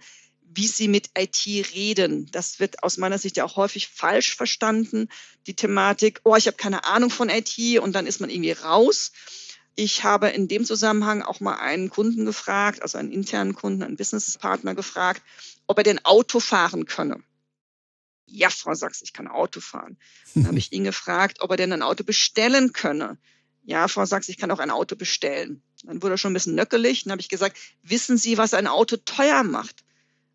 wie 0.52 0.66
sie 0.66 0.88
mit 0.88 1.10
IT 1.16 1.46
reden. 1.74 2.28
Das 2.32 2.58
wird 2.58 2.82
aus 2.82 2.98
meiner 2.98 3.18
Sicht 3.18 3.36
ja 3.36 3.44
auch 3.44 3.56
häufig 3.56 3.86
falsch 3.88 4.34
verstanden. 4.34 5.08
Die 5.46 5.54
Thematik, 5.54 6.20
oh, 6.24 6.34
ich 6.34 6.46
habe 6.46 6.56
keine 6.56 6.84
Ahnung 6.84 7.10
von 7.10 7.28
IT 7.28 7.78
und 7.80 7.92
dann 7.92 8.06
ist 8.06 8.20
man 8.20 8.30
irgendwie 8.30 8.52
raus. 8.52 9.12
Ich 9.76 10.02
habe 10.02 10.28
in 10.28 10.48
dem 10.48 10.64
Zusammenhang 10.64 11.22
auch 11.22 11.38
mal 11.38 11.54
einen 11.54 11.88
Kunden 11.88 12.24
gefragt, 12.24 12.82
also 12.82 12.98
einen 12.98 13.12
internen 13.12 13.54
Kunden, 13.54 13.84
einen 13.84 13.96
Businesspartner 13.96 14.74
gefragt, 14.74 15.22
ob 15.68 15.78
er 15.78 15.84
denn 15.84 16.04
Auto 16.04 16.40
fahren 16.40 16.84
könne. 16.84 17.22
Ja, 18.26 18.50
Frau 18.50 18.74
Sachs, 18.74 19.02
ich 19.02 19.12
kann 19.12 19.28
Auto 19.28 19.60
fahren. 19.60 19.98
Dann 20.34 20.48
habe 20.48 20.58
ich 20.58 20.72
ihn 20.72 20.84
gefragt, 20.84 21.40
ob 21.40 21.50
er 21.52 21.56
denn 21.56 21.72
ein 21.72 21.82
Auto 21.82 22.02
bestellen 22.02 22.72
könne. 22.72 23.18
Ja, 23.62 23.86
Frau 23.86 24.04
Sachs, 24.04 24.28
ich 24.28 24.36
kann 24.36 24.50
auch 24.50 24.58
ein 24.58 24.70
Auto 24.70 24.96
bestellen. 24.96 25.62
Dann 25.84 26.02
wurde 26.02 26.14
er 26.14 26.18
schon 26.18 26.32
ein 26.32 26.34
bisschen 26.34 26.54
nöckelig. 26.54 27.04
Dann 27.04 27.12
habe 27.12 27.20
ich 27.20 27.28
gesagt, 27.28 27.56
wissen 27.82 28.18
Sie, 28.18 28.36
was 28.36 28.54
ein 28.54 28.66
Auto 28.66 28.96
teuer 28.96 29.44
macht? 29.44 29.84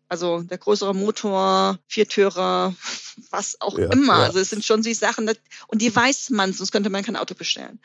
Also 0.08 0.42
der 0.42 0.58
größere 0.58 0.94
Motor, 0.94 1.78
Viertürer, 1.88 2.74
was 3.30 3.60
auch 3.60 3.78
ja, 3.78 3.90
immer. 3.90 4.18
Ja. 4.18 4.24
Also 4.24 4.38
es 4.38 4.50
sind 4.50 4.64
schon 4.64 4.82
die 4.82 4.94
Sachen, 4.94 5.28
und 5.66 5.82
die 5.82 5.94
weiß 5.94 6.30
man, 6.30 6.52
sonst 6.52 6.72
könnte 6.72 6.90
man 6.90 7.04
kein 7.04 7.16
Auto 7.16 7.34
bestellen. 7.34 7.80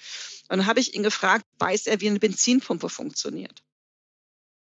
Und 0.49 0.57
dann 0.57 0.65
habe 0.65 0.79
ich 0.79 0.95
ihn 0.95 1.03
gefragt, 1.03 1.45
weiß 1.59 1.87
er, 1.87 2.01
wie 2.01 2.09
eine 2.09 2.19
Benzinpumpe 2.19 2.89
funktioniert? 2.89 3.63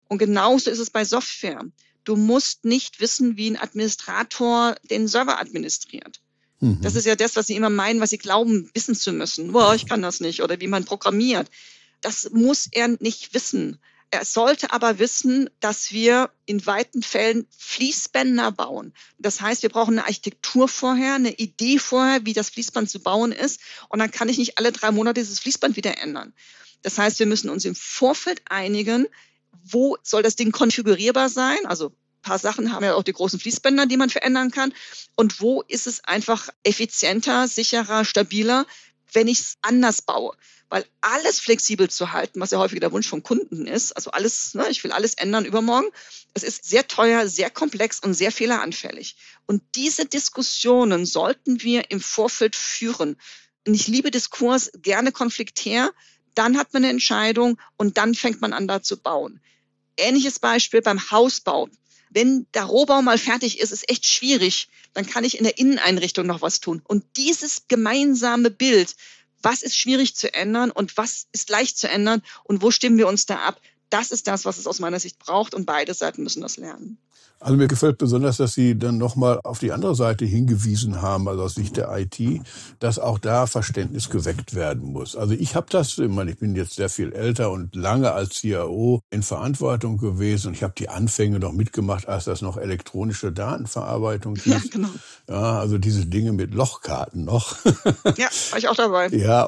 Und 0.07 0.17
genauso 0.17 0.69
ist 0.69 0.79
es 0.79 0.89
bei 0.89 1.05
Software. 1.05 1.63
Du 2.03 2.15
musst 2.15 2.65
nicht 2.65 2.99
wissen, 2.99 3.37
wie 3.37 3.49
ein 3.49 3.57
Administrator 3.57 4.75
den 4.89 5.07
Server 5.07 5.39
administriert. 5.39 6.21
Mhm. 6.59 6.81
Das 6.81 6.95
ist 6.95 7.05
ja 7.05 7.15
das, 7.15 7.35
was 7.35 7.47
sie 7.47 7.55
immer 7.55 7.69
meinen, 7.69 7.99
was 7.99 8.09
sie 8.09 8.17
glauben, 8.17 8.69
wissen 8.73 8.95
zu 8.95 9.11
müssen. 9.11 9.51
Boah, 9.51 9.75
ich 9.75 9.85
kann 9.85 10.01
das 10.01 10.19
nicht. 10.19 10.41
Oder 10.41 10.59
wie 10.59 10.67
man 10.67 10.85
programmiert. 10.85 11.49
Das 12.01 12.29
muss 12.31 12.67
er 12.71 12.89
nicht 12.99 13.33
wissen. 13.33 13.79
Er 14.13 14.25
sollte 14.25 14.71
aber 14.71 14.99
wissen, 14.99 15.49
dass 15.59 15.91
wir 15.91 16.29
in 16.45 16.67
weiten 16.67 17.01
Fällen 17.01 17.47
Fließbänder 17.57 18.51
bauen. 18.51 18.93
Das 19.17 19.41
heißt, 19.41 19.63
wir 19.63 19.71
brauchen 19.71 19.97
eine 19.97 20.05
Architektur 20.05 20.67
vorher, 20.67 21.15
eine 21.15 21.33
Idee 21.33 21.79
vorher, 21.79 22.23
wie 22.23 22.33
das 22.33 22.51
Fließband 22.51 22.91
zu 22.91 22.99
bauen 22.99 23.31
ist. 23.31 23.59
Und 23.89 23.97
dann 23.97 24.11
kann 24.11 24.29
ich 24.29 24.37
nicht 24.37 24.59
alle 24.59 24.71
drei 24.71 24.91
Monate 24.91 25.19
dieses 25.19 25.39
Fließband 25.39 25.77
wieder 25.77 25.97
ändern. 25.97 26.35
Das 26.83 26.99
heißt, 26.99 27.17
wir 27.17 27.25
müssen 27.25 27.49
uns 27.49 27.65
im 27.65 27.73
Vorfeld 27.73 28.43
einigen, 28.45 29.07
wo 29.63 29.97
soll 30.03 30.21
das 30.21 30.35
Ding 30.35 30.51
konfigurierbar 30.51 31.29
sein? 31.29 31.65
Also 31.65 31.87
ein 31.87 32.21
paar 32.21 32.37
Sachen 32.37 32.71
haben 32.71 32.83
ja 32.83 32.93
auch 32.93 33.01
die 33.01 33.13
großen 33.13 33.39
Fließbänder, 33.39 33.87
die 33.87 33.97
man 33.97 34.11
verändern 34.11 34.51
kann. 34.51 34.75
Und 35.15 35.41
wo 35.41 35.63
ist 35.63 35.87
es 35.87 36.03
einfach 36.03 36.49
effizienter, 36.61 37.47
sicherer, 37.47 38.05
stabiler, 38.05 38.67
wenn 39.11 39.27
ich 39.27 39.39
es 39.39 39.57
anders 39.63 40.03
baue? 40.03 40.37
Weil 40.73 40.87
alles 41.01 41.39
flexibel 41.39 41.87
zu 41.87 42.13
halten, 42.13 42.39
was 42.39 42.49
ja 42.49 42.57
häufig 42.57 42.79
der 42.79 42.91
Wunsch 42.91 43.07
von 43.07 43.21
Kunden 43.21 43.67
ist, 43.67 43.91
also 43.91 44.09
alles, 44.09 44.55
ne, 44.55 44.67
ich 44.71 44.83
will 44.83 44.91
alles 44.91 45.13
ändern 45.13 45.45
übermorgen, 45.45 45.87
es 46.33 46.41
ist 46.41 46.65
sehr 46.65 46.87
teuer, 46.87 47.27
sehr 47.27 47.51
komplex 47.51 47.99
und 47.99 48.15
sehr 48.15 48.31
fehleranfällig. 48.31 49.15
Und 49.45 49.61
diese 49.75 50.07
Diskussionen 50.07 51.05
sollten 51.05 51.61
wir 51.61 51.91
im 51.91 52.01
Vorfeld 52.01 52.55
führen. 52.55 53.17
Und 53.67 53.75
ich 53.75 53.87
liebe 53.87 54.09
Diskurs, 54.09 54.71
gerne 54.81 55.11
konfliktär, 55.11 55.91
dann 56.33 56.57
hat 56.57 56.73
man 56.73 56.83
eine 56.83 56.91
Entscheidung 56.91 57.61
und 57.77 57.99
dann 57.99 58.15
fängt 58.15 58.41
man 58.41 58.51
an, 58.51 58.67
da 58.67 58.81
zu 58.81 58.97
bauen. 58.97 59.41
Ähnliches 59.95 60.39
Beispiel 60.39 60.81
beim 60.81 61.11
Hausbau. 61.11 61.69
Wenn 62.09 62.47
der 62.55 62.63
Rohbau 62.63 63.03
mal 63.03 63.19
fertig 63.19 63.59
ist, 63.59 63.69
ist 63.69 63.87
echt 63.91 64.07
schwierig. 64.07 64.69
Dann 64.95 65.05
kann 65.05 65.23
ich 65.23 65.37
in 65.37 65.43
der 65.43 65.59
Inneneinrichtung 65.59 66.25
noch 66.25 66.41
was 66.41 66.61
tun. 66.61 66.81
Und 66.83 67.05
dieses 67.15 67.67
gemeinsame 67.67 68.49
Bild 68.49 68.95
was 69.43 69.61
ist 69.61 69.77
schwierig 69.77 70.15
zu 70.15 70.33
ändern 70.33 70.71
und 70.71 70.97
was 70.97 71.27
ist 71.31 71.49
leicht 71.49 71.77
zu 71.77 71.87
ändern 71.89 72.23
und 72.43 72.61
wo 72.61 72.71
stimmen 72.71 72.97
wir 72.97 73.07
uns 73.07 73.25
da 73.25 73.37
ab. 73.39 73.61
Das 73.89 74.11
ist 74.11 74.27
das, 74.27 74.45
was 74.45 74.57
es 74.57 74.65
aus 74.65 74.79
meiner 74.79 74.99
Sicht 74.99 75.19
braucht 75.19 75.53
und 75.53 75.65
beide 75.65 75.93
Seiten 75.93 76.23
müssen 76.23 76.41
das 76.41 76.57
lernen. 76.57 76.97
Also 77.43 77.57
mir 77.57 77.67
gefällt 77.67 77.97
besonders, 77.97 78.37
dass 78.37 78.53
Sie 78.53 78.79
dann 78.79 78.97
nochmal 78.97 79.41
auf 79.43 79.59
die 79.59 79.73
andere 79.73 79.95
Seite 79.95 80.23
hingewiesen 80.23 81.01
haben, 81.01 81.27
also 81.27 81.43
aus 81.43 81.55
Sicht 81.55 81.75
der 81.75 81.91
IT, 81.91 82.17
dass 82.79 82.99
auch 82.99 83.19
da 83.19 83.47
Verständnis 83.47 84.09
geweckt 84.09 84.55
werden 84.55 84.93
muss. 84.93 85.17
Also 85.17 85.33
ich 85.33 85.53
habe 85.53 85.67
das, 85.69 85.97
ich, 85.97 86.07
meine, 86.07 86.31
ich 86.31 86.37
bin 86.37 86.55
jetzt 86.55 86.75
sehr 86.75 86.87
viel 86.87 87.11
älter 87.11 87.51
und 87.51 87.75
lange 87.75 88.13
als 88.13 88.35
CIO 88.35 89.01
in 89.09 89.23
Verantwortung 89.23 89.97
gewesen 89.97 90.47
und 90.47 90.53
ich 90.53 90.63
habe 90.63 90.73
die 90.77 90.87
Anfänge 90.87 91.37
noch 91.39 91.51
mitgemacht, 91.51 92.07
als 92.07 92.23
das 92.23 92.41
noch 92.41 92.55
elektronische 92.55 93.33
Datenverarbeitung 93.33 94.37
hieß. 94.37 94.45
Ja, 94.53 94.59
genau. 94.71 94.89
Ja, 95.27 95.59
also 95.59 95.77
diese 95.77 96.05
Dinge 96.05 96.31
mit 96.31 96.53
Lochkarten 96.53 97.25
noch. 97.25 97.57
Ja, 98.17 98.27
war 98.51 98.59
ich 98.59 98.67
auch 98.67 98.75
dabei. 98.75 99.07
Ja, 99.07 99.47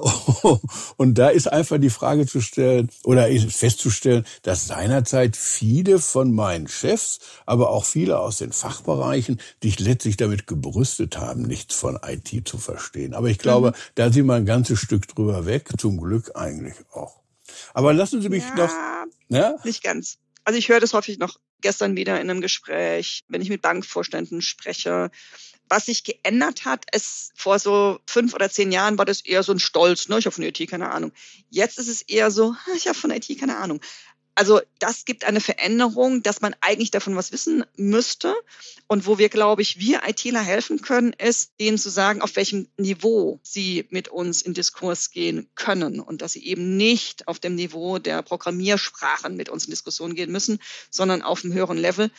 und 0.97 1.17
da 1.17 1.29
ist 1.29 1.51
einfach 1.51 1.77
die 1.77 1.89
Frage 1.89 2.25
zu 2.25 2.41
stellen 2.41 2.89
oder 3.03 3.27
festzustellen, 3.47 4.25
dass 4.41 4.65
seinerzeit 4.67 5.38
viele 5.38 5.99
von 5.99 6.34
meinen 6.34 6.67
Chefs, 6.67 7.19
aber 7.45 7.69
auch 7.69 7.85
viele 7.86 8.19
aus 8.19 8.38
den 8.38 8.52
Fachbereichen 8.52 9.39
dich 9.63 9.80
letztlich 9.80 10.17
damit 10.17 10.48
gebrüstet 10.48 11.17
haben, 11.17 11.43
nichts 11.43 11.76
von 11.76 12.00
IT 12.06 12.48
zu 12.48 12.58
verstehen. 12.58 13.13
Aber 13.13 13.30
ich 13.30 13.39
glaube, 13.39 13.69
mhm. 13.69 13.76
da 13.95 14.12
sind 14.12 14.26
wir 14.26 14.34
ein 14.34 14.45
ganzes 14.45 14.80
Stück 14.80 15.08
drüber 15.08 15.45
weg, 15.45 15.69
zum 15.78 15.98
Glück 15.98 16.32
eigentlich 16.36 16.76
auch. 16.93 17.21
Aber 17.74 17.93
lassen 17.93 18.21
Sie 18.21 18.30
mich 18.30 18.43
ja, 18.43 18.56
noch. 18.56 18.71
Ja? 19.30 19.56
Nicht 19.63 19.84
ganz. 19.84 20.17
Also 20.43 20.60
ich 20.60 20.69
höre 20.69 20.80
das 20.80 20.93
häufig 20.93 21.17
noch 21.17 21.38
gestern 21.62 21.95
wieder 21.95 22.21
in 22.21 22.30
einem 22.30 22.41
Gespräch, 22.41 23.24
wenn 23.28 23.41
ich 23.41 23.50
mit 23.50 23.62
Bankvorständen 23.62 24.41
spreche. 24.41 25.10
Was 25.67 25.88
sich 25.88 26.04
geändert 26.04 26.65
hat, 26.65 26.86
ist 26.93 27.32
vor 27.36 27.58
so 27.58 28.00
fünf 28.06 28.36
oder 28.36 28.52
zehn 28.52 28.71
Jahren 28.71 29.00
war 29.00 29.06
das 29.06 29.21
eher 29.21 29.41
so 29.41 29.52
ein 29.52 29.60
Stolz, 29.60 30.08
ne? 30.08 30.19
Ich 30.19 30.28
habe 30.28 30.36
von 30.36 30.43
IT 30.43 30.69
keine 30.69 30.91
Ahnung. 30.91 31.12
Jetzt 31.50 31.80
ist 31.80 31.88
es 31.88 32.04
eher 32.04 32.30
so, 32.30 32.56
ich 32.76 32.88
habe 32.88 32.98
von 32.98 33.10
IT 33.10 33.28
keine 33.39 33.58
Ahnung. 33.58 33.82
Also 34.36 34.60
das 34.80 35.06
gibt 35.06 35.24
eine 35.24 35.39
Veränderung, 35.39 36.21
dass 36.21 36.41
man 36.41 36.54
eigentlich 36.60 36.91
davon 36.91 37.15
was 37.15 37.32
wissen 37.32 37.63
müsste. 37.78 38.36
Und 38.88 39.08
wo 39.08 39.17
wir, 39.17 39.30
glaube 39.30 39.62
ich, 39.62 39.80
wir 39.80 40.02
ITler 40.06 40.41
helfen 40.41 40.82
können, 40.82 41.13
ist, 41.13 41.54
denen 41.60 41.78
zu 41.78 41.89
sagen, 41.89 42.21
auf 42.21 42.36
welchem 42.36 42.67
Niveau 42.78 43.39
sie 43.43 43.88
mit 43.89 44.10
uns 44.10 44.41
in 44.41 44.54
Diskurs 44.54 45.10
gehen 45.12 45.48
können 45.56 46.02
und 46.02 46.21
dass 46.21 46.34
sie 46.34 46.45
eben 46.45 46.76
nicht 46.76 47.30
auf 47.30 47.39
dem 47.39 47.56
Niveau 47.56 47.98
der 47.98 48.21
Programmiersprachen 48.21 49.38
mit 49.38 49.48
uns 49.48 49.65
in 49.65 49.71
Diskussion 49.71 50.15
gehen 50.15 50.32
müssen, 50.32 50.60
sondern 50.91 51.21
auf 51.21 51.45
einem 51.45 51.54
höheren 51.54 51.78
Level, 51.78 52.12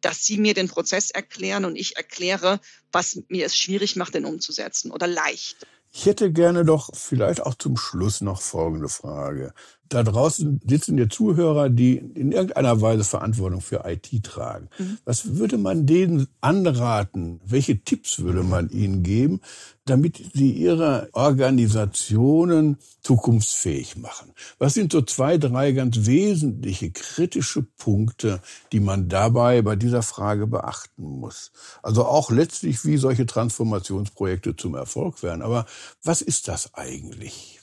dass 0.00 0.24
sie 0.24 0.38
mir 0.38 0.54
den 0.54 0.68
Prozess 0.68 1.10
erklären 1.10 1.64
und 1.64 1.74
ich 1.74 1.96
erkläre, 1.96 2.60
was 2.92 3.20
mir 3.28 3.44
es 3.44 3.56
schwierig 3.56 3.96
macht, 3.96 4.14
den 4.14 4.24
umzusetzen 4.24 4.92
oder 4.92 5.08
leicht. 5.08 5.66
Ich 5.92 6.06
hätte 6.06 6.30
gerne 6.30 6.64
doch 6.64 6.90
vielleicht 6.94 7.40
auch 7.42 7.54
zum 7.54 7.76
Schluss 7.76 8.20
noch 8.20 8.40
folgende 8.40 8.88
Frage 8.88 9.52
da 9.88 10.02
draußen 10.02 10.60
sitzen 10.66 10.98
ja 10.98 11.08
Zuhörer, 11.08 11.68
die 11.68 11.96
in 11.96 12.32
irgendeiner 12.32 12.80
Weise 12.80 13.04
Verantwortung 13.04 13.60
für 13.60 13.84
IT 13.86 14.22
tragen. 14.24 14.68
Mhm. 14.78 14.98
Was 15.04 15.36
würde 15.36 15.58
man 15.58 15.86
denen 15.86 16.28
anraten? 16.40 17.40
Welche 17.44 17.78
Tipps 17.78 18.18
würde 18.20 18.42
man 18.42 18.70
ihnen 18.70 19.02
geben, 19.02 19.40
damit 19.84 20.20
sie 20.34 20.50
ihre 20.50 21.08
Organisationen 21.12 22.78
zukunftsfähig 23.02 23.96
machen? 23.96 24.32
Was 24.58 24.74
sind 24.74 24.92
so 24.92 25.02
zwei, 25.02 25.38
drei 25.38 25.72
ganz 25.72 26.06
wesentliche 26.06 26.90
kritische 26.90 27.62
Punkte, 27.62 28.40
die 28.72 28.80
man 28.80 29.08
dabei 29.08 29.62
bei 29.62 29.76
dieser 29.76 30.02
Frage 30.02 30.46
beachten 30.46 31.04
muss? 31.04 31.52
Also 31.82 32.04
auch 32.04 32.30
letztlich, 32.30 32.84
wie 32.84 32.96
solche 32.96 33.26
Transformationsprojekte 33.26 34.56
zum 34.56 34.74
Erfolg 34.74 35.22
werden. 35.22 35.42
Aber 35.42 35.66
was 36.02 36.20
ist 36.20 36.48
das 36.48 36.74
eigentlich? 36.74 37.55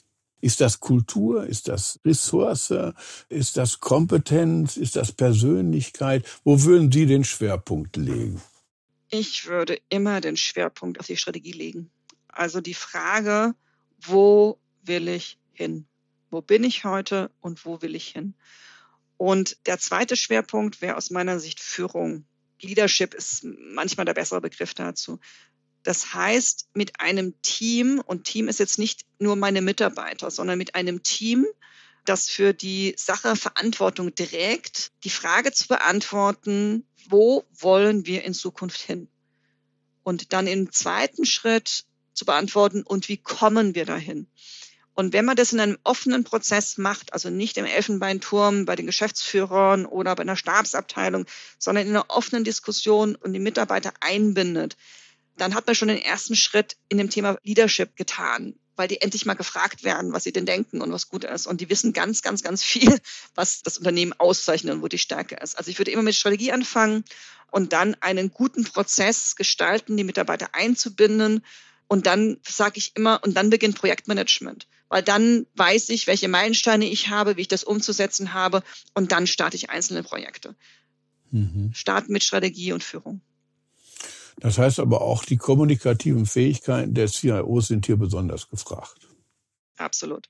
Ist 0.44 0.60
das 0.60 0.78
Kultur? 0.78 1.46
Ist 1.46 1.68
das 1.68 1.98
Ressource? 2.04 2.74
Ist 3.30 3.56
das 3.56 3.80
Kompetenz? 3.80 4.76
Ist 4.76 4.94
das 4.94 5.10
Persönlichkeit? 5.10 6.26
Wo 6.44 6.62
würden 6.64 6.92
Sie 6.92 7.06
den 7.06 7.24
Schwerpunkt 7.24 7.96
legen? 7.96 8.42
Ich 9.08 9.46
würde 9.46 9.80
immer 9.88 10.20
den 10.20 10.36
Schwerpunkt 10.36 11.00
auf 11.00 11.06
die 11.06 11.16
Strategie 11.16 11.52
legen. 11.52 11.90
Also 12.28 12.60
die 12.60 12.74
Frage, 12.74 13.54
wo 14.02 14.58
will 14.82 15.08
ich 15.08 15.38
hin? 15.54 15.86
Wo 16.30 16.42
bin 16.42 16.62
ich 16.62 16.84
heute 16.84 17.30
und 17.40 17.64
wo 17.64 17.80
will 17.80 17.94
ich 17.94 18.08
hin? 18.08 18.34
Und 19.16 19.56
der 19.64 19.78
zweite 19.78 20.14
Schwerpunkt 20.14 20.82
wäre 20.82 20.98
aus 20.98 21.08
meiner 21.08 21.40
Sicht 21.40 21.58
Führung. 21.58 22.26
Leadership 22.60 23.14
ist 23.14 23.46
manchmal 23.72 24.04
der 24.04 24.14
bessere 24.14 24.42
Begriff 24.42 24.74
dazu. 24.74 25.20
Das 25.84 26.14
heißt, 26.14 26.68
mit 26.72 26.98
einem 27.00 27.40
Team, 27.42 28.02
und 28.04 28.24
Team 28.24 28.48
ist 28.48 28.58
jetzt 28.58 28.78
nicht 28.78 29.04
nur 29.18 29.36
meine 29.36 29.60
Mitarbeiter, 29.60 30.30
sondern 30.30 30.58
mit 30.58 30.74
einem 30.74 31.02
Team, 31.02 31.46
das 32.06 32.28
für 32.28 32.52
die 32.52 32.94
Sache 32.98 33.36
Verantwortung 33.36 34.14
trägt, 34.14 34.92
die 35.04 35.10
Frage 35.10 35.52
zu 35.52 35.68
beantworten, 35.68 36.86
wo 37.08 37.44
wollen 37.52 38.06
wir 38.06 38.24
in 38.24 38.34
Zukunft 38.34 38.80
hin? 38.80 39.08
Und 40.02 40.32
dann 40.32 40.46
im 40.46 40.72
zweiten 40.72 41.26
Schritt 41.26 41.84
zu 42.14 42.24
beantworten 42.24 42.82
und 42.82 43.08
wie 43.08 43.18
kommen 43.18 43.74
wir 43.74 43.84
dahin. 43.84 44.26
Und 44.94 45.12
wenn 45.12 45.24
man 45.24 45.36
das 45.36 45.52
in 45.52 45.60
einem 45.60 45.78
offenen 45.82 46.24
Prozess 46.24 46.78
macht, 46.78 47.12
also 47.12 47.28
nicht 47.28 47.56
im 47.58 47.64
Elfenbeinturm 47.64 48.64
bei 48.64 48.76
den 48.76 48.86
Geschäftsführern 48.86 49.86
oder 49.86 50.14
bei 50.14 50.22
einer 50.22 50.36
Stabsabteilung, 50.36 51.26
sondern 51.58 51.86
in 51.86 51.90
einer 51.90 52.06
offenen 52.08 52.44
Diskussion 52.44 53.16
und 53.16 53.32
die 53.32 53.40
Mitarbeiter 53.40 53.92
einbindet, 54.00 54.76
dann 55.36 55.54
hat 55.54 55.66
man 55.66 55.74
schon 55.74 55.88
den 55.88 56.02
ersten 56.02 56.36
Schritt 56.36 56.76
in 56.88 56.98
dem 56.98 57.10
Thema 57.10 57.36
Leadership 57.42 57.96
getan, 57.96 58.54
weil 58.76 58.88
die 58.88 59.00
endlich 59.00 59.26
mal 59.26 59.34
gefragt 59.34 59.84
werden, 59.84 60.12
was 60.12 60.24
sie 60.24 60.32
denn 60.32 60.46
denken 60.46 60.80
und 60.80 60.92
was 60.92 61.08
gut 61.08 61.24
ist. 61.24 61.46
Und 61.46 61.60
die 61.60 61.70
wissen 61.70 61.92
ganz, 61.92 62.22
ganz, 62.22 62.42
ganz 62.42 62.62
viel, 62.62 62.98
was 63.34 63.62
das 63.62 63.78
Unternehmen 63.78 64.12
auszeichnet 64.12 64.74
und 64.74 64.82
wo 64.82 64.88
die 64.88 64.98
Stärke 64.98 65.36
ist. 65.36 65.56
Also 65.56 65.70
ich 65.70 65.78
würde 65.78 65.90
immer 65.90 66.02
mit 66.02 66.14
Strategie 66.14 66.52
anfangen 66.52 67.04
und 67.50 67.72
dann 67.72 67.94
einen 68.00 68.30
guten 68.30 68.64
Prozess 68.64 69.36
gestalten, 69.36 69.96
die 69.96 70.04
Mitarbeiter 70.04 70.54
einzubinden. 70.54 71.44
Und 71.86 72.06
dann 72.06 72.38
sage 72.48 72.78
ich 72.78 72.96
immer, 72.96 73.20
und 73.22 73.36
dann 73.36 73.50
beginnt 73.50 73.78
Projektmanagement 73.78 74.66
weil 74.94 75.02
dann 75.02 75.46
weiß 75.56 75.88
ich, 75.88 76.06
welche 76.06 76.28
Meilensteine 76.28 76.88
ich 76.88 77.08
habe, 77.08 77.36
wie 77.36 77.40
ich 77.40 77.48
das 77.48 77.64
umzusetzen 77.64 78.32
habe 78.32 78.62
und 78.94 79.10
dann 79.10 79.26
starte 79.26 79.56
ich 79.56 79.68
einzelne 79.68 80.04
Projekte. 80.04 80.54
Mhm. 81.32 81.72
Starten 81.74 82.12
mit 82.12 82.22
Strategie 82.22 82.72
und 82.72 82.84
Führung. 82.84 83.20
Das 84.40 84.58
heißt 84.58 84.80
aber 84.80 85.00
auch, 85.00 85.24
die 85.24 85.36
kommunikativen 85.36 86.26
Fähigkeiten 86.26 86.94
der 86.94 87.08
CIOs 87.08 87.68
sind 87.68 87.86
hier 87.86 87.96
besonders 87.96 88.48
gefragt. 88.48 89.08
Absolut. 89.76 90.28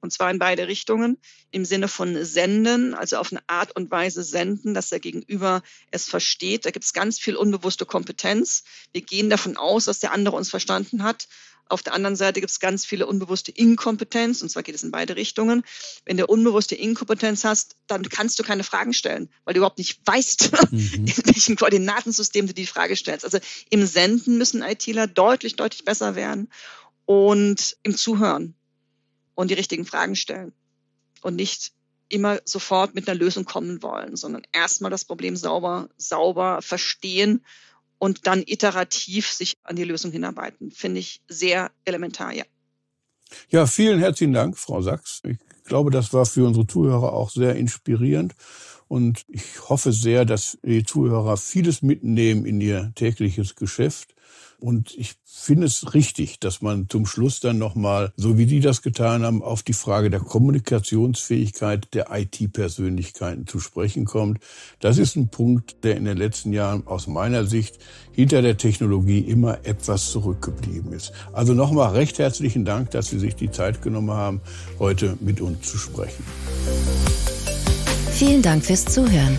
Und 0.00 0.12
zwar 0.12 0.30
in 0.30 0.38
beide 0.38 0.68
Richtungen. 0.68 1.18
Im 1.50 1.64
Sinne 1.64 1.88
von 1.88 2.24
senden, 2.24 2.94
also 2.94 3.16
auf 3.16 3.32
eine 3.32 3.42
Art 3.48 3.74
und 3.74 3.90
Weise 3.90 4.22
senden, 4.22 4.74
dass 4.74 4.90
der 4.90 5.00
Gegenüber 5.00 5.62
es 5.90 6.04
versteht. 6.04 6.66
Da 6.66 6.70
gibt 6.70 6.84
es 6.84 6.92
ganz 6.92 7.18
viel 7.18 7.36
unbewusste 7.36 7.86
Kompetenz. 7.86 8.64
Wir 8.92 9.02
gehen 9.02 9.30
davon 9.30 9.56
aus, 9.56 9.86
dass 9.86 9.98
der 9.98 10.12
andere 10.12 10.36
uns 10.36 10.50
verstanden 10.50 11.02
hat. 11.02 11.26
Auf 11.68 11.82
der 11.82 11.92
anderen 11.92 12.16
Seite 12.16 12.40
gibt 12.40 12.50
es 12.50 12.60
ganz 12.60 12.84
viele 12.84 13.06
unbewusste 13.06 13.52
Inkompetenz, 13.52 14.40
und 14.42 14.48
zwar 14.48 14.62
geht 14.62 14.74
es 14.74 14.82
in 14.82 14.90
beide 14.90 15.16
Richtungen. 15.16 15.64
Wenn 16.06 16.16
du 16.16 16.26
unbewusste 16.26 16.74
Inkompetenz 16.74 17.44
hast, 17.44 17.76
dann 17.86 18.08
kannst 18.08 18.38
du 18.38 18.42
keine 18.42 18.64
Fragen 18.64 18.94
stellen, 18.94 19.28
weil 19.44 19.54
du 19.54 19.58
überhaupt 19.58 19.78
nicht 19.78 20.00
weißt, 20.04 20.50
mhm. 20.72 21.06
in 21.06 21.26
welchem 21.26 21.56
Koordinatensystem 21.56 22.46
du 22.46 22.54
die 22.54 22.66
Frage 22.66 22.96
stellst. 22.96 23.24
Also 23.24 23.38
im 23.70 23.86
Senden 23.86 24.38
müssen 24.38 24.62
ITler 24.62 25.06
deutlich, 25.06 25.56
deutlich 25.56 25.84
besser 25.84 26.14
werden 26.14 26.50
und 27.04 27.76
im 27.82 27.96
Zuhören 27.96 28.54
und 29.38 29.52
die 29.52 29.54
richtigen 29.54 29.84
Fragen 29.84 30.16
stellen 30.16 30.52
und 31.22 31.36
nicht 31.36 31.70
immer 32.08 32.40
sofort 32.44 32.96
mit 32.96 33.08
einer 33.08 33.16
Lösung 33.16 33.44
kommen 33.44 33.84
wollen, 33.84 34.16
sondern 34.16 34.42
erstmal 34.50 34.90
das 34.90 35.04
Problem 35.04 35.36
sauber, 35.36 35.90
sauber 35.96 36.60
verstehen 36.60 37.44
und 37.98 38.26
dann 38.26 38.42
iterativ 38.44 39.30
sich 39.30 39.56
an 39.62 39.76
die 39.76 39.84
Lösung 39.84 40.10
hinarbeiten. 40.10 40.72
Finde 40.72 40.98
ich 40.98 41.20
sehr 41.28 41.70
elementar, 41.84 42.32
ja. 42.34 42.42
Ja, 43.48 43.68
vielen 43.68 44.00
herzlichen 44.00 44.32
Dank, 44.32 44.58
Frau 44.58 44.82
Sachs. 44.82 45.22
Ich 45.24 45.38
glaube, 45.64 45.92
das 45.92 46.12
war 46.12 46.26
für 46.26 46.44
unsere 46.44 46.66
Zuhörer 46.66 47.12
auch 47.12 47.30
sehr 47.30 47.54
inspirierend. 47.54 48.34
Und 48.88 49.24
ich 49.28 49.68
hoffe 49.68 49.92
sehr, 49.92 50.24
dass 50.24 50.58
die 50.64 50.82
Zuhörer 50.82 51.36
vieles 51.36 51.82
mitnehmen 51.82 52.44
in 52.44 52.60
ihr 52.60 52.90
tägliches 52.96 53.54
Geschäft 53.54 54.16
und 54.60 54.92
ich 54.96 55.14
finde 55.24 55.66
es 55.66 55.94
richtig, 55.94 56.40
dass 56.40 56.62
man 56.62 56.88
zum 56.88 57.06
Schluss 57.06 57.38
dann 57.38 57.58
nochmal, 57.58 58.12
so 58.16 58.38
wie 58.38 58.46
die 58.46 58.60
das 58.60 58.82
getan 58.82 59.22
haben, 59.22 59.42
auf 59.42 59.62
die 59.62 59.72
Frage 59.72 60.10
der 60.10 60.20
Kommunikationsfähigkeit 60.20 61.94
der 61.94 62.08
IT-Persönlichkeiten 62.10 63.46
zu 63.46 63.60
sprechen 63.60 64.04
kommt. 64.04 64.40
Das 64.80 64.98
ist 64.98 65.14
ein 65.14 65.28
Punkt, 65.28 65.84
der 65.84 65.96
in 65.96 66.04
den 66.04 66.16
letzten 66.16 66.52
Jahren 66.52 66.86
aus 66.86 67.06
meiner 67.06 67.44
Sicht 67.44 67.78
hinter 68.10 68.42
der 68.42 68.56
Technologie 68.56 69.20
immer 69.20 69.64
etwas 69.64 70.10
zurückgeblieben 70.10 70.92
ist. 70.92 71.12
Also 71.32 71.54
nochmal 71.54 71.92
recht 71.92 72.18
herzlichen 72.18 72.64
Dank, 72.64 72.90
dass 72.90 73.08
Sie 73.08 73.18
sich 73.20 73.36
die 73.36 73.52
Zeit 73.52 73.80
genommen 73.80 74.10
haben, 74.10 74.40
heute 74.80 75.16
mit 75.20 75.40
uns 75.40 75.70
zu 75.70 75.78
sprechen. 75.78 76.24
Vielen 78.10 78.42
Dank 78.42 78.64
fürs 78.64 78.84
Zuhören. 78.84 79.38